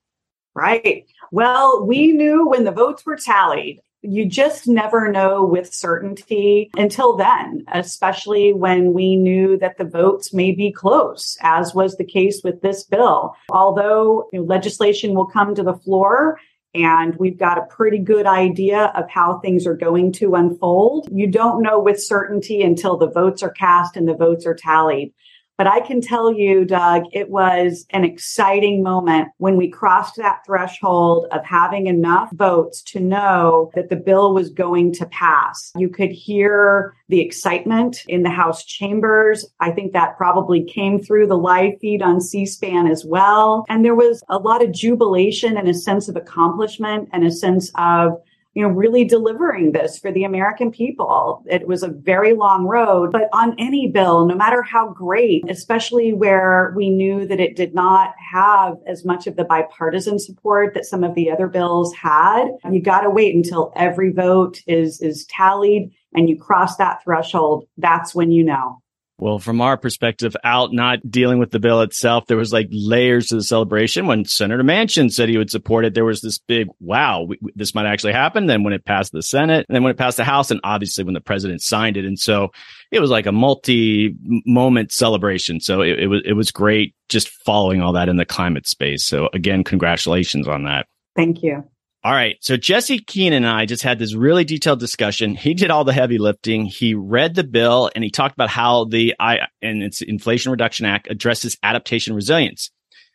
[0.55, 1.05] Right.
[1.31, 3.79] Well, we knew when the votes were tallied.
[4.03, 10.33] You just never know with certainty until then, especially when we knew that the votes
[10.33, 13.35] may be close, as was the case with this bill.
[13.51, 16.39] Although you know, legislation will come to the floor
[16.73, 21.09] and we've got a pretty good idea of how things are going to unfold.
[21.11, 25.13] You don't know with certainty until the votes are cast and the votes are tallied.
[25.61, 30.43] But I can tell you, Doug, it was an exciting moment when we crossed that
[30.43, 35.71] threshold of having enough votes to know that the bill was going to pass.
[35.75, 39.45] You could hear the excitement in the House chambers.
[39.59, 43.63] I think that probably came through the live feed on C-SPAN as well.
[43.69, 47.71] And there was a lot of jubilation and a sense of accomplishment and a sense
[47.75, 48.13] of
[48.53, 51.43] you know, really delivering this for the American people.
[51.49, 56.13] It was a very long road, but on any bill, no matter how great, especially
[56.13, 60.85] where we knew that it did not have as much of the bipartisan support that
[60.85, 65.25] some of the other bills had, you got to wait until every vote is, is
[65.25, 67.65] tallied and you cross that threshold.
[67.77, 68.81] That's when you know.
[69.21, 73.27] Well, from our perspective, out not dealing with the bill itself, there was like layers
[73.27, 74.07] to the celebration.
[74.07, 77.75] When Senator Manchin said he would support it, there was this big, wow, we, this
[77.75, 78.47] might actually happen.
[78.47, 81.03] Then when it passed the Senate, and then when it passed the House, and obviously
[81.03, 82.05] when the president signed it.
[82.05, 82.49] And so
[82.89, 84.15] it was like a multi
[84.47, 85.59] moment celebration.
[85.59, 89.05] So it, it was, it was great just following all that in the climate space.
[89.05, 90.87] So again, congratulations on that.
[91.15, 91.63] Thank you.
[92.03, 92.37] All right.
[92.41, 95.35] So Jesse Keenan and I just had this really detailed discussion.
[95.35, 96.65] He did all the heavy lifting.
[96.65, 100.87] He read the bill and he talked about how the I and its Inflation Reduction
[100.87, 102.71] Act addresses adaptation resilience.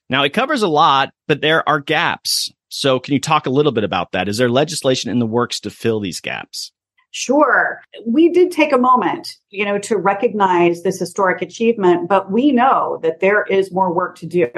[0.08, 2.52] Now it covers a lot, but there are gaps.
[2.68, 4.28] So can you talk a little bit about that?
[4.28, 6.70] Is there legislation in the works to fill these gaps?
[7.10, 7.80] Sure.
[8.06, 13.00] We did take a moment, you know, to recognize this historic achievement, but we know
[13.02, 14.48] that there is more work to do.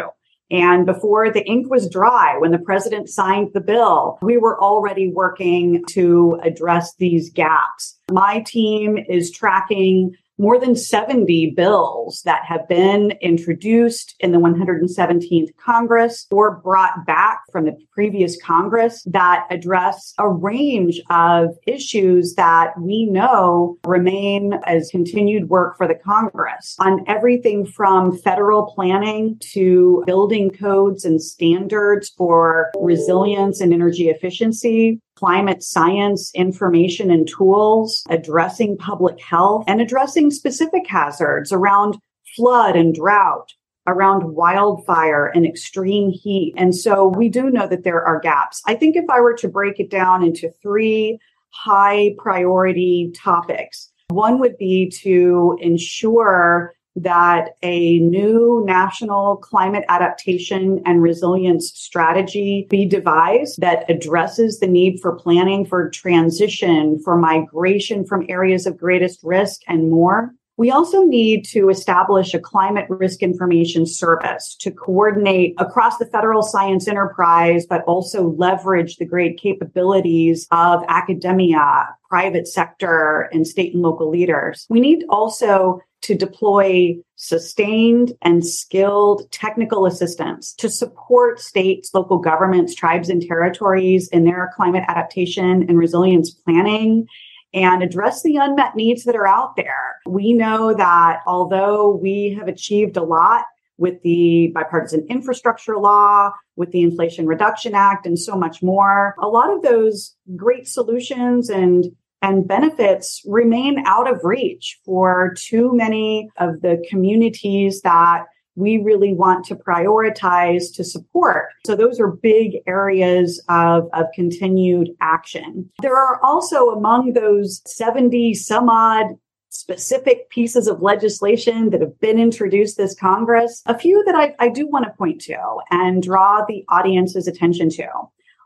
[0.50, 5.12] And before the ink was dry, when the president signed the bill, we were already
[5.12, 7.98] working to address these gaps.
[8.10, 15.48] My team is tracking more than 70 bills that have been introduced in the 117th
[15.56, 22.72] Congress or brought back from the previous Congress that address a range of issues that
[22.80, 26.76] we know remain as continued work for the Congress.
[26.78, 35.00] On everything from federal planning to building codes and standards for resilience and energy efficiency
[35.18, 41.98] climate science information and tools, addressing public health, and addressing specific hazards around
[42.36, 43.52] flood and drought,
[43.88, 46.54] around wildfire and extreme heat.
[46.56, 48.62] And so we do know that there are gaps.
[48.66, 51.18] I think if I were to break it down into three
[51.50, 61.02] high priority topics, one would be to ensure that a new national climate adaptation and
[61.02, 68.26] resilience strategy be devised that addresses the need for planning for transition, for migration from
[68.28, 70.32] areas of greatest risk and more.
[70.58, 76.42] We also need to establish a climate risk information service to coordinate across the federal
[76.42, 83.84] science enterprise, but also leverage the great capabilities of academia, private sector, and state and
[83.84, 84.66] local leaders.
[84.68, 92.74] We need also to deploy sustained and skilled technical assistance to support states, local governments,
[92.74, 97.06] tribes, and territories in their climate adaptation and resilience planning
[97.54, 99.98] and address the unmet needs that are out there.
[100.06, 103.44] We know that although we have achieved a lot
[103.78, 109.28] with the bipartisan infrastructure law, with the Inflation Reduction Act, and so much more, a
[109.28, 111.86] lot of those great solutions and
[112.22, 118.24] and benefits remain out of reach for too many of the communities that
[118.58, 121.50] we really want to prioritize to support.
[121.64, 125.70] So those are big areas of, of continued action.
[125.80, 129.16] There are also among those 70 some odd
[129.50, 134.48] specific pieces of legislation that have been introduced this Congress, a few that I, I
[134.48, 135.38] do want to point to
[135.70, 137.88] and draw the audience's attention to.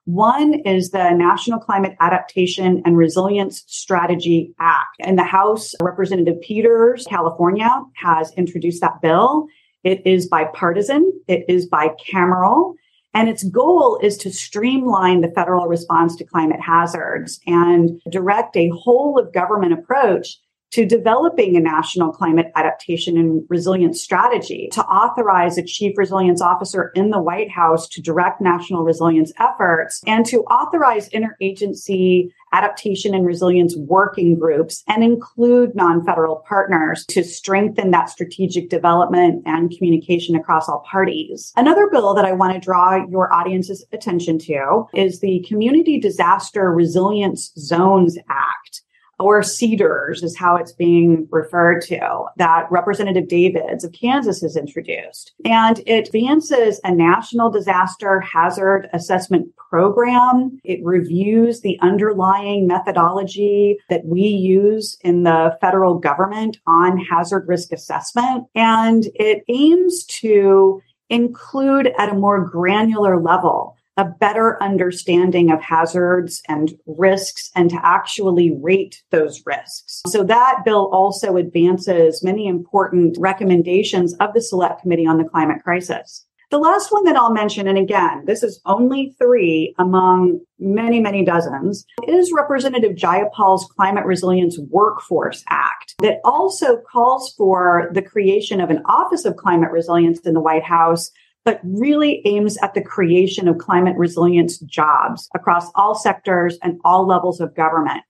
[0.05, 4.97] One is the National Climate Adaptation and Resilience Strategy Act.
[5.01, 9.47] And the House, Representative Peters, California, has introduced that bill.
[9.85, 11.13] It is bipartisan.
[11.29, 12.75] It is bicameral.
[13.15, 18.71] And its goal is to streamline the federal response to climate hazards and direct a
[18.71, 20.39] whole of government approach
[20.73, 26.91] to developing a national climate adaptation and resilience strategy, to authorize a chief resilience officer
[26.95, 33.25] in the White House to direct national resilience efforts, and to authorize interagency adaptation and
[33.25, 40.69] resilience working groups and include non-federal partners to strengthen that strategic development and communication across
[40.69, 41.53] all parties.
[41.57, 46.71] Another bill that I want to draw your audience's attention to is the Community Disaster
[46.71, 48.83] Resilience Zones Act
[49.23, 55.33] or cedars is how it's being referred to, that Representative Davids of Kansas has introduced.
[55.45, 60.61] And it advances a national disaster hazard assessment program.
[60.65, 67.73] It reviews the underlying methodology that we use in the federal government on hazard risk
[67.73, 68.47] assessment.
[68.55, 76.43] And it aims to include at a more granular level a better understanding of hazards
[76.49, 80.03] and risks and to actually rate those risks.
[80.07, 85.63] So that bill also advances many important recommendations of the Select Committee on the Climate
[85.63, 86.27] Crisis.
[86.53, 91.25] The last one that I'll mention, and again, this is only three among many, many
[91.25, 98.69] dozens, is Representative Jayapal's Climate Resilience Workforce Act that also calls for the creation of
[98.69, 101.11] an Office of Climate Resilience in the White House
[101.45, 107.07] but really aims at the creation of climate resilience jobs across all sectors and all
[107.07, 108.03] levels of government.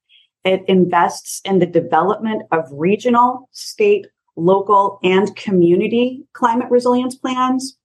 [0.45, 4.07] It invests in the development of regional, state,
[4.37, 7.79] local, and community climate resilience plans.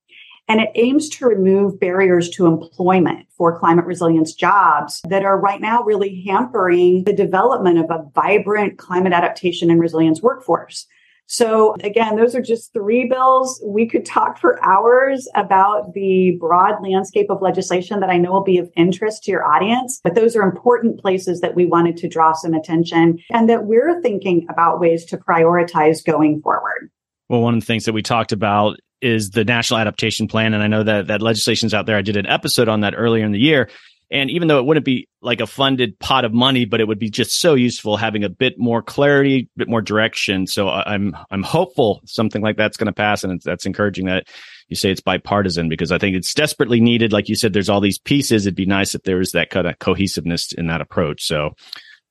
[0.49, 5.59] And it aims to remove barriers to employment for climate resilience jobs that are right
[5.59, 10.87] now really hampering the development of a vibrant climate adaptation and resilience workforce.
[11.27, 13.61] So again, those are just three bills.
[13.65, 18.43] We could talk for hours about the broad landscape of legislation that I know will
[18.43, 22.07] be of interest to your audience, but those are important places that we wanted to
[22.07, 26.89] draw some attention and that we're thinking about ways to prioritize going forward.
[27.29, 30.53] Well, one of the things that we talked about is the National Adaptation Plan.
[30.53, 31.97] And I know that that legislation's out there.
[31.97, 33.69] I did an episode on that earlier in the year.
[34.09, 36.99] And even though it wouldn't be like a funded pot of money, but it would
[36.99, 40.47] be just so useful having a bit more clarity, a bit more direction.
[40.47, 44.27] So I'm I'm hopeful something like that's going to pass, and that's encouraging that
[44.69, 47.13] you say it's bipartisan because I think it's desperately needed.
[47.13, 48.45] Like you said, there's all these pieces.
[48.45, 51.23] It'd be nice if there was that kind of cohesiveness in that approach.
[51.23, 51.51] So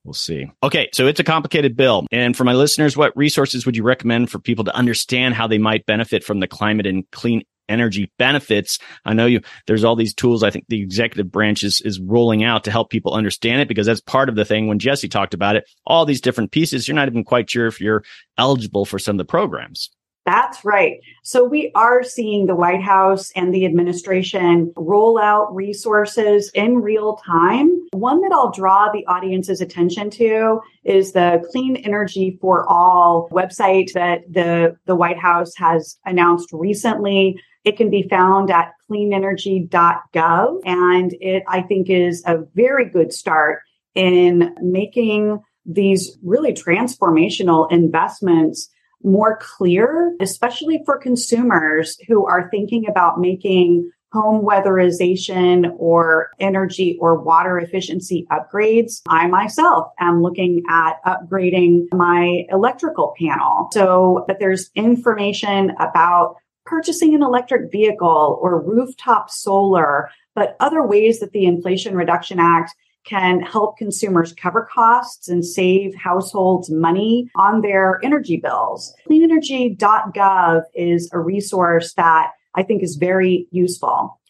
[0.04, 0.50] we'll see.
[0.62, 2.06] Okay, so it's a complicated bill.
[2.10, 5.58] And for my listeners, what resources would you recommend for people to understand how they
[5.58, 8.78] might benefit from the climate and clean energy benefits.
[9.04, 12.44] I know you, there's all these tools I think the executive branch is, is rolling
[12.44, 15.34] out to help people understand it because that's part of the thing when Jesse talked
[15.34, 18.04] about it, all these different pieces, you're not even quite sure if you're
[18.38, 19.90] eligible for some of the programs.
[20.26, 20.98] That's right.
[21.22, 27.16] So we are seeing the White House and the administration roll out resources in real
[27.24, 27.70] time.
[27.92, 33.92] One that I'll draw the audience's attention to is the Clean Energy for All website
[33.92, 37.40] that the, the White House has announced recently.
[37.66, 40.60] It can be found at cleanenergy.gov.
[40.64, 43.62] And it, I think, is a very good start
[43.96, 48.68] in making these really transformational investments
[49.02, 57.20] more clear, especially for consumers who are thinking about making home weatherization or energy or
[57.20, 59.02] water efficiency upgrades.
[59.08, 66.36] I myself am looking at upgrading my electrical panel so that there's information about
[66.66, 72.74] purchasing an electric vehicle or rooftop solar, but other ways that the Inflation Reduction Act
[73.06, 78.92] can help consumers cover costs and save households money on their energy bills.
[79.08, 84.20] Cleanenergy.gov is a resource that I think is very useful.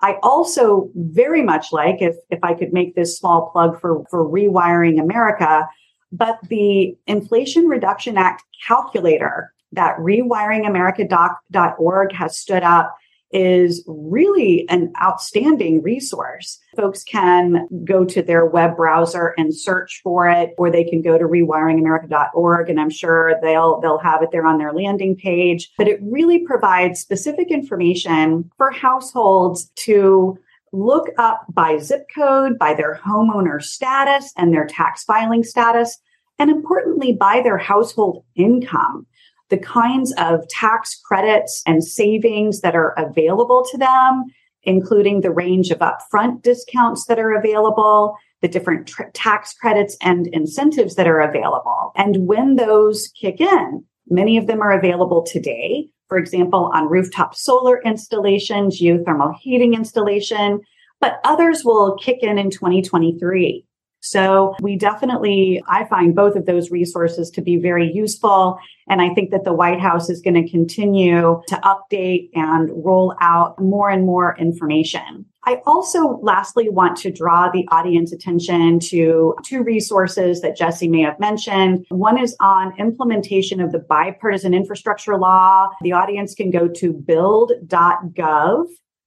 [0.00, 4.28] I also very much like, if, if I could make this small plug for, for
[4.28, 5.68] Rewiring America,
[6.10, 12.96] but the Inflation Reduction Act calculator that rewiringamerica.org has stood up
[13.32, 16.58] is really an outstanding resource.
[16.76, 21.16] Folks can go to their web browser and search for it, or they can go
[21.16, 25.70] to rewiringamerica.org and I'm sure they'll, they'll have it there on their landing page.
[25.78, 30.38] But it really provides specific information for households to
[30.72, 35.98] look up by zip code, by their homeowner status and their tax filing status,
[36.38, 39.06] and importantly, by their household income
[39.52, 44.24] the kinds of tax credits and savings that are available to them,
[44.62, 50.26] including the range of upfront discounts that are available, the different tr- tax credits and
[50.28, 51.92] incentives that are available.
[51.96, 55.90] And when those kick in, many of them are available today.
[56.08, 60.62] For example, on rooftop solar installations, geothermal heating installation,
[60.98, 63.66] but others will kick in in 2023.
[64.02, 68.58] So we definitely, I find both of those resources to be very useful.
[68.88, 73.14] And I think that the White House is going to continue to update and roll
[73.20, 75.24] out more and more information.
[75.44, 81.02] I also lastly want to draw the audience attention to two resources that Jesse may
[81.02, 81.86] have mentioned.
[81.90, 85.68] One is on implementation of the bipartisan infrastructure law.
[85.82, 88.66] The audience can go to build.gov.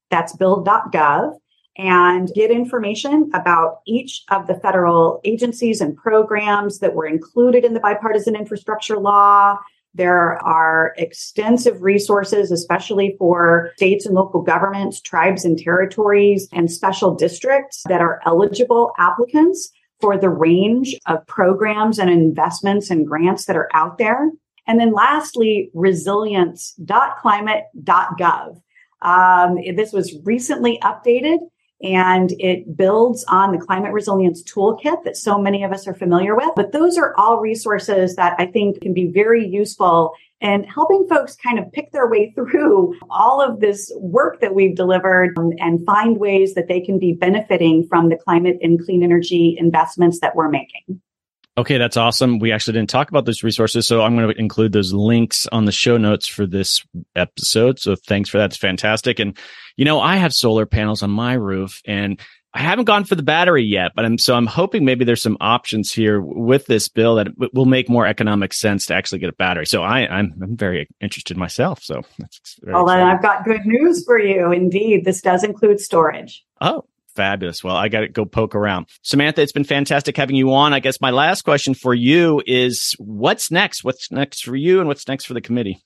[0.09, 1.33] That's build.gov
[1.77, 7.73] and get information about each of the federal agencies and programs that were included in
[7.73, 9.57] the bipartisan infrastructure law.
[9.93, 17.15] There are extensive resources, especially for states and local governments, tribes and territories, and special
[17.15, 19.71] districts that are eligible applicants
[20.01, 24.31] for the range of programs and investments and grants that are out there.
[24.67, 28.61] And then lastly, resilience.climate.gov.
[29.01, 31.37] Um, this was recently updated
[31.81, 36.35] and it builds on the climate resilience toolkit that so many of us are familiar
[36.35, 36.49] with.
[36.55, 41.35] But those are all resources that I think can be very useful in helping folks
[41.35, 45.85] kind of pick their way through all of this work that we've delivered um, and
[45.85, 50.35] find ways that they can be benefiting from the climate and clean energy investments that
[50.35, 51.01] we're making.
[51.57, 52.39] Okay, that's awesome.
[52.39, 55.63] We actually didn't talk about those resources, so I'm going to include those links on
[55.63, 56.85] the show notes for this
[57.15, 57.79] episode.
[57.79, 58.47] So thanks for that.
[58.51, 59.19] It's fantastic.
[59.19, 59.37] And,
[59.77, 62.19] you know, I have solar panels on my roof and
[62.53, 65.35] I haven't gone for the battery yet, but I'm so I'm hoping maybe there's some
[65.41, 69.33] options here with this bill that will make more economic sense to actually get a
[69.33, 69.65] battery.
[69.65, 71.83] So I, I'm I'm very interested myself.
[71.83, 74.53] So that's well, then I've got good news for you.
[74.53, 76.45] Indeed, this does include storage.
[76.61, 76.85] Oh,
[77.15, 77.63] fabulous.
[77.63, 78.87] Well, I got to go poke around.
[79.01, 80.73] Samantha, it's been fantastic having you on.
[80.73, 83.83] I guess my last question for you is what's next?
[83.83, 85.83] What's next for you and what's next for the committee?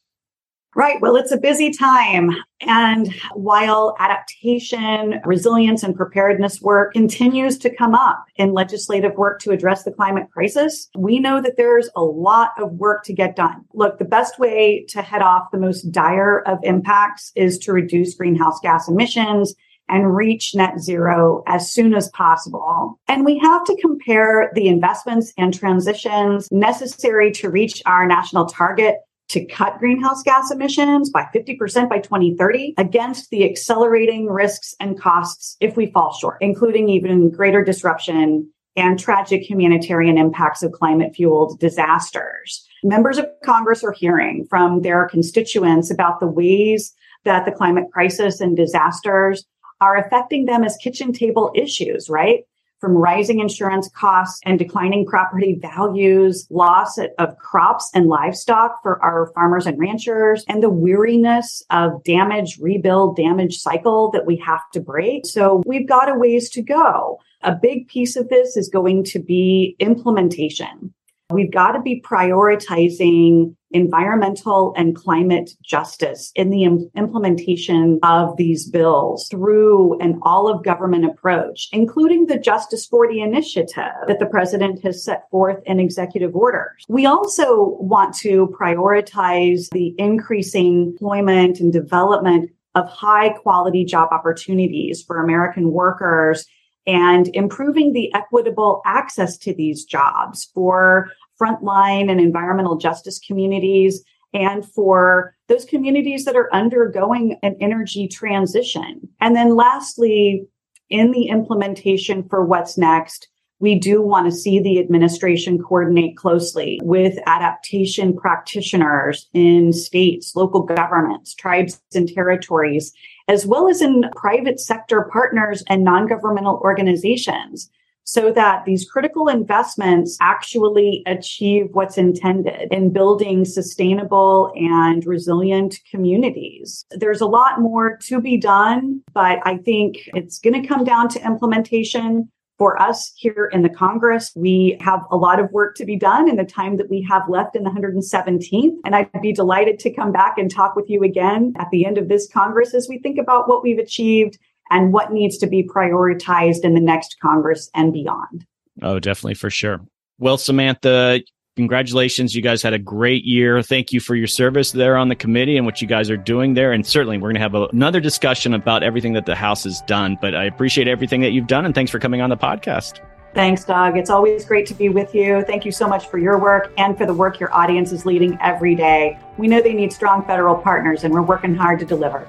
[0.75, 1.01] Right.
[1.01, 2.29] Well, it's a busy time.
[2.61, 9.51] And while adaptation, resilience, and preparedness work continues to come up in legislative work to
[9.51, 13.65] address the climate crisis, we know that there's a lot of work to get done.
[13.73, 18.13] Look, the best way to head off the most dire of impacts is to reduce
[18.13, 19.55] greenhouse gas emissions
[19.89, 22.99] and reach net zero as soon as possible.
[23.07, 28.95] And we have to compare the investments and transitions necessary to reach our national target
[29.29, 35.55] to cut greenhouse gas emissions by 50% by 2030 against the accelerating risks and costs
[35.59, 41.59] if we fall short, including even greater disruption and tragic humanitarian impacts of climate fueled
[41.59, 42.65] disasters.
[42.83, 46.93] Members of Congress are hearing from their constituents about the ways
[47.25, 49.45] that the climate crisis and disasters
[49.81, 52.43] are affecting them as kitchen table issues, right?
[52.79, 59.31] from rising insurance costs and declining property values, loss of crops and livestock for our
[59.35, 64.79] farmers and ranchers, and the weariness of damage, rebuild, damage cycle that we have to
[64.79, 65.25] break.
[65.25, 67.19] So we've got a ways to go.
[67.41, 70.93] A big piece of this is going to be implementation.
[71.31, 78.67] We've got to be prioritizing environmental and climate justice in the Im- implementation of these
[78.67, 84.83] bills through an all of government approach, including the Justice 40 initiative that the president
[84.83, 86.83] has set forth in executive orders.
[86.87, 95.03] We also want to prioritize the increasing employment and development of high quality job opportunities
[95.03, 96.45] for American workers
[96.87, 104.03] and improving the equitable access to these jobs for frontline and environmental justice communities
[104.33, 109.07] and for those communities that are undergoing an energy transition.
[109.19, 110.47] And then lastly,
[110.89, 113.27] in the implementation for what's next,
[113.59, 120.61] we do want to see the administration coordinate closely with adaptation practitioners in states, local
[120.63, 122.93] governments, tribes and territories,
[123.27, 127.69] as well as in private sector partners and non-governmental organizations
[128.09, 136.85] so that these critical investments actually achieve what's intended in building sustainable and resilient communities.
[136.89, 141.09] There's a lot more to be done, but I think it's going to come down
[141.09, 142.31] to implementation.
[142.57, 146.27] For us here in the Congress, we have a lot of work to be done
[146.27, 148.75] in the time that we have left in the 117th.
[148.83, 151.97] And I'd be delighted to come back and talk with you again at the end
[151.97, 154.37] of this Congress as we think about what we've achieved
[154.69, 158.45] and what needs to be prioritized in the next Congress and beyond.
[158.81, 159.81] Oh, definitely for sure.
[160.19, 161.21] Well, Samantha,
[161.55, 162.35] congratulations.
[162.35, 163.61] You guys had a great year.
[163.61, 166.53] Thank you for your service there on the committee and what you guys are doing
[166.53, 166.71] there.
[166.71, 169.81] And certainly we're going to have a, another discussion about everything that the House has
[169.81, 170.17] done.
[170.21, 172.99] But I appreciate everything that you've done and thanks for coming on the podcast.
[173.33, 173.95] Thanks, Doug.
[173.95, 175.43] It's always great to be with you.
[175.43, 178.37] Thank you so much for your work and for the work your audience is leading
[178.41, 179.19] every day.
[179.37, 182.27] We know they need strong federal partners, and we're working hard to deliver.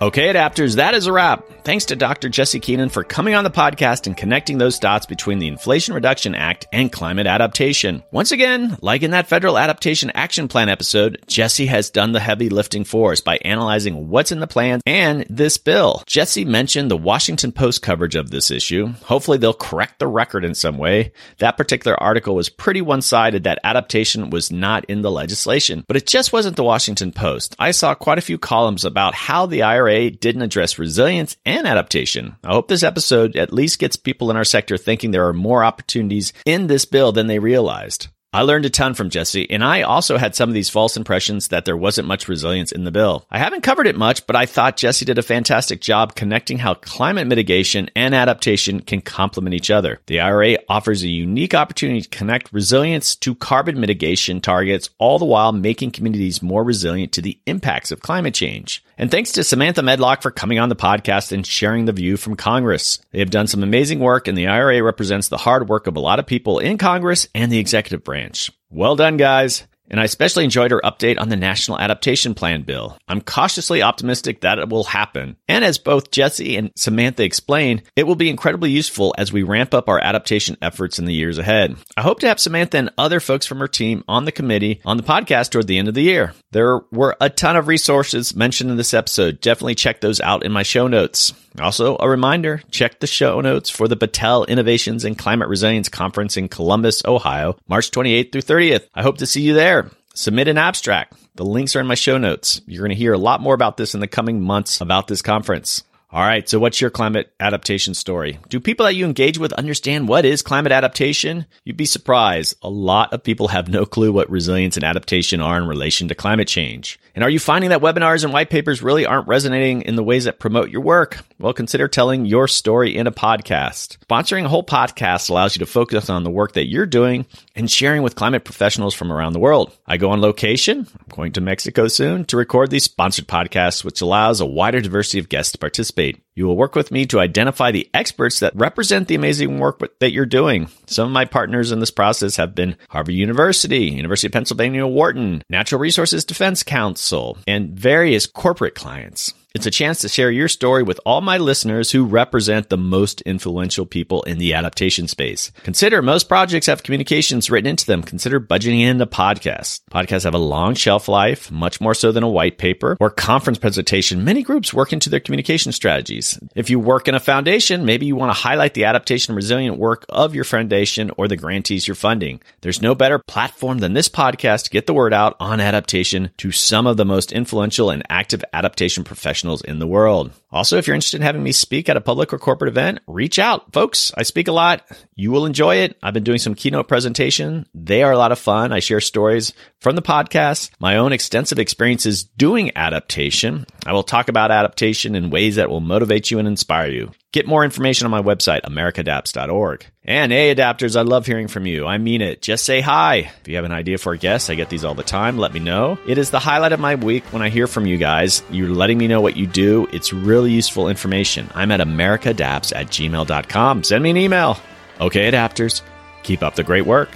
[0.00, 1.44] Okay, adapters, that is a wrap.
[1.64, 2.28] Thanks to Dr.
[2.28, 6.36] Jesse Keenan for coming on the podcast and connecting those dots between the Inflation Reduction
[6.36, 8.04] Act and climate adaptation.
[8.12, 12.48] Once again, like in that Federal Adaptation Action Plan episode, Jesse has done the heavy
[12.48, 16.04] lifting for us by analyzing what's in the plan and this bill.
[16.06, 18.86] Jesse mentioned the Washington Post coverage of this issue.
[19.02, 21.10] Hopefully, they'll correct the record in some way.
[21.38, 25.96] That particular article was pretty one sided that adaptation was not in the legislation, but
[25.96, 27.56] it just wasn't the Washington Post.
[27.58, 32.36] I saw quite a few columns about how the IRA didn't address resilience and adaptation.
[32.44, 35.64] I hope this episode at least gets people in our sector thinking there are more
[35.64, 38.08] opportunities in this bill than they realized.
[38.30, 41.48] I learned a ton from Jesse, and I also had some of these false impressions
[41.48, 43.24] that there wasn't much resilience in the bill.
[43.30, 46.74] I haven't covered it much, but I thought Jesse did a fantastic job connecting how
[46.74, 50.00] climate mitigation and adaptation can complement each other.
[50.08, 55.24] The IRA offers a unique opportunity to connect resilience to carbon mitigation targets, all the
[55.24, 58.84] while making communities more resilient to the impacts of climate change.
[59.00, 62.34] And thanks to Samantha Medlock for coming on the podcast and sharing the view from
[62.34, 62.98] Congress.
[63.12, 66.00] They have done some amazing work, and the IRA represents the hard work of a
[66.00, 68.50] lot of people in Congress and the executive branch.
[68.70, 69.67] Well done, guys.
[69.90, 72.98] And I especially enjoyed her update on the National Adaptation Plan bill.
[73.08, 75.36] I'm cautiously optimistic that it will happen.
[75.48, 79.74] And as both Jesse and Samantha explained, it will be incredibly useful as we ramp
[79.74, 81.76] up our adaptation efforts in the years ahead.
[81.96, 84.96] I hope to have Samantha and other folks from her team on the committee on
[84.96, 86.34] the podcast toward the end of the year.
[86.52, 89.40] There were a ton of resources mentioned in this episode.
[89.40, 91.32] Definitely check those out in my show notes.
[91.60, 96.36] Also, a reminder check the show notes for the Battelle Innovations and Climate Resilience Conference
[96.36, 98.86] in Columbus, Ohio, March 28th through 30th.
[98.94, 99.90] I hope to see you there.
[100.14, 101.14] Submit an abstract.
[101.36, 102.60] The links are in my show notes.
[102.66, 105.22] You're going to hear a lot more about this in the coming months about this
[105.22, 105.84] conference.
[106.10, 106.48] All right.
[106.48, 108.38] So what's your climate adaptation story?
[108.48, 111.44] Do people that you engage with understand what is climate adaptation?
[111.64, 112.56] You'd be surprised.
[112.62, 116.14] A lot of people have no clue what resilience and adaptation are in relation to
[116.14, 116.98] climate change.
[117.14, 120.24] And are you finding that webinars and white papers really aren't resonating in the ways
[120.24, 121.24] that promote your work?
[121.38, 123.98] Well, consider telling your story in a podcast.
[124.06, 127.70] Sponsoring a whole podcast allows you to focus on the work that you're doing and
[127.70, 129.76] sharing with climate professionals from around the world.
[129.86, 130.86] I go on location.
[130.98, 135.18] I'm going to Mexico soon to record these sponsored podcasts, which allows a wider diversity
[135.18, 136.22] of guests to participate.
[136.38, 140.12] You will work with me to identify the experts that represent the amazing work that
[140.12, 140.68] you're doing.
[140.86, 145.42] Some of my partners in this process have been Harvard University, University of Pennsylvania Wharton,
[145.50, 149.34] Natural Resources Defense Council, and various corporate clients.
[149.58, 153.22] It's a chance to share your story with all my listeners who represent the most
[153.22, 155.50] influential people in the adaptation space.
[155.64, 158.04] Consider most projects have communications written into them.
[158.04, 159.80] Consider budgeting in a podcast.
[159.90, 163.58] Podcasts have a long shelf life, much more so than a white paper or conference
[163.58, 164.22] presentation.
[164.22, 166.38] Many groups work into their communication strategies.
[166.54, 170.06] If you work in a foundation, maybe you want to highlight the adaptation resilient work
[170.08, 172.40] of your foundation or the grantees you're funding.
[172.60, 176.52] There's no better platform than this podcast to get the word out on adaptation to
[176.52, 180.30] some of the most influential and active adaptation professionals professionals in the world.
[180.50, 183.38] Also, if you're interested in having me speak at a public or corporate event, reach
[183.38, 183.72] out.
[183.72, 184.82] Folks, I speak a lot.
[185.14, 185.96] You will enjoy it.
[186.02, 187.66] I've been doing some keynote presentation.
[187.74, 188.72] They are a lot of fun.
[188.72, 193.66] I share stories from the podcast, my own extensive experiences doing adaptation.
[193.86, 197.12] I will talk about adaptation in ways that will motivate you and inspire you.
[197.32, 199.86] Get more information on my website, americadapts.org.
[200.08, 201.86] And hey, adapters, I love hearing from you.
[201.86, 202.40] I mean it.
[202.40, 203.30] Just say hi.
[203.42, 205.36] If you have an idea for a guest, I get these all the time.
[205.36, 205.98] Let me know.
[206.08, 208.42] It is the highlight of my week when I hear from you guys.
[208.50, 209.86] You're letting me know what you do.
[209.92, 211.50] It's really useful information.
[211.54, 213.84] I'm at americadapts at gmail.com.
[213.84, 214.58] Send me an email.
[214.98, 215.82] Okay, adapters,
[216.22, 217.10] keep up the great work.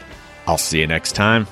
[0.47, 1.47] I'll see you next time.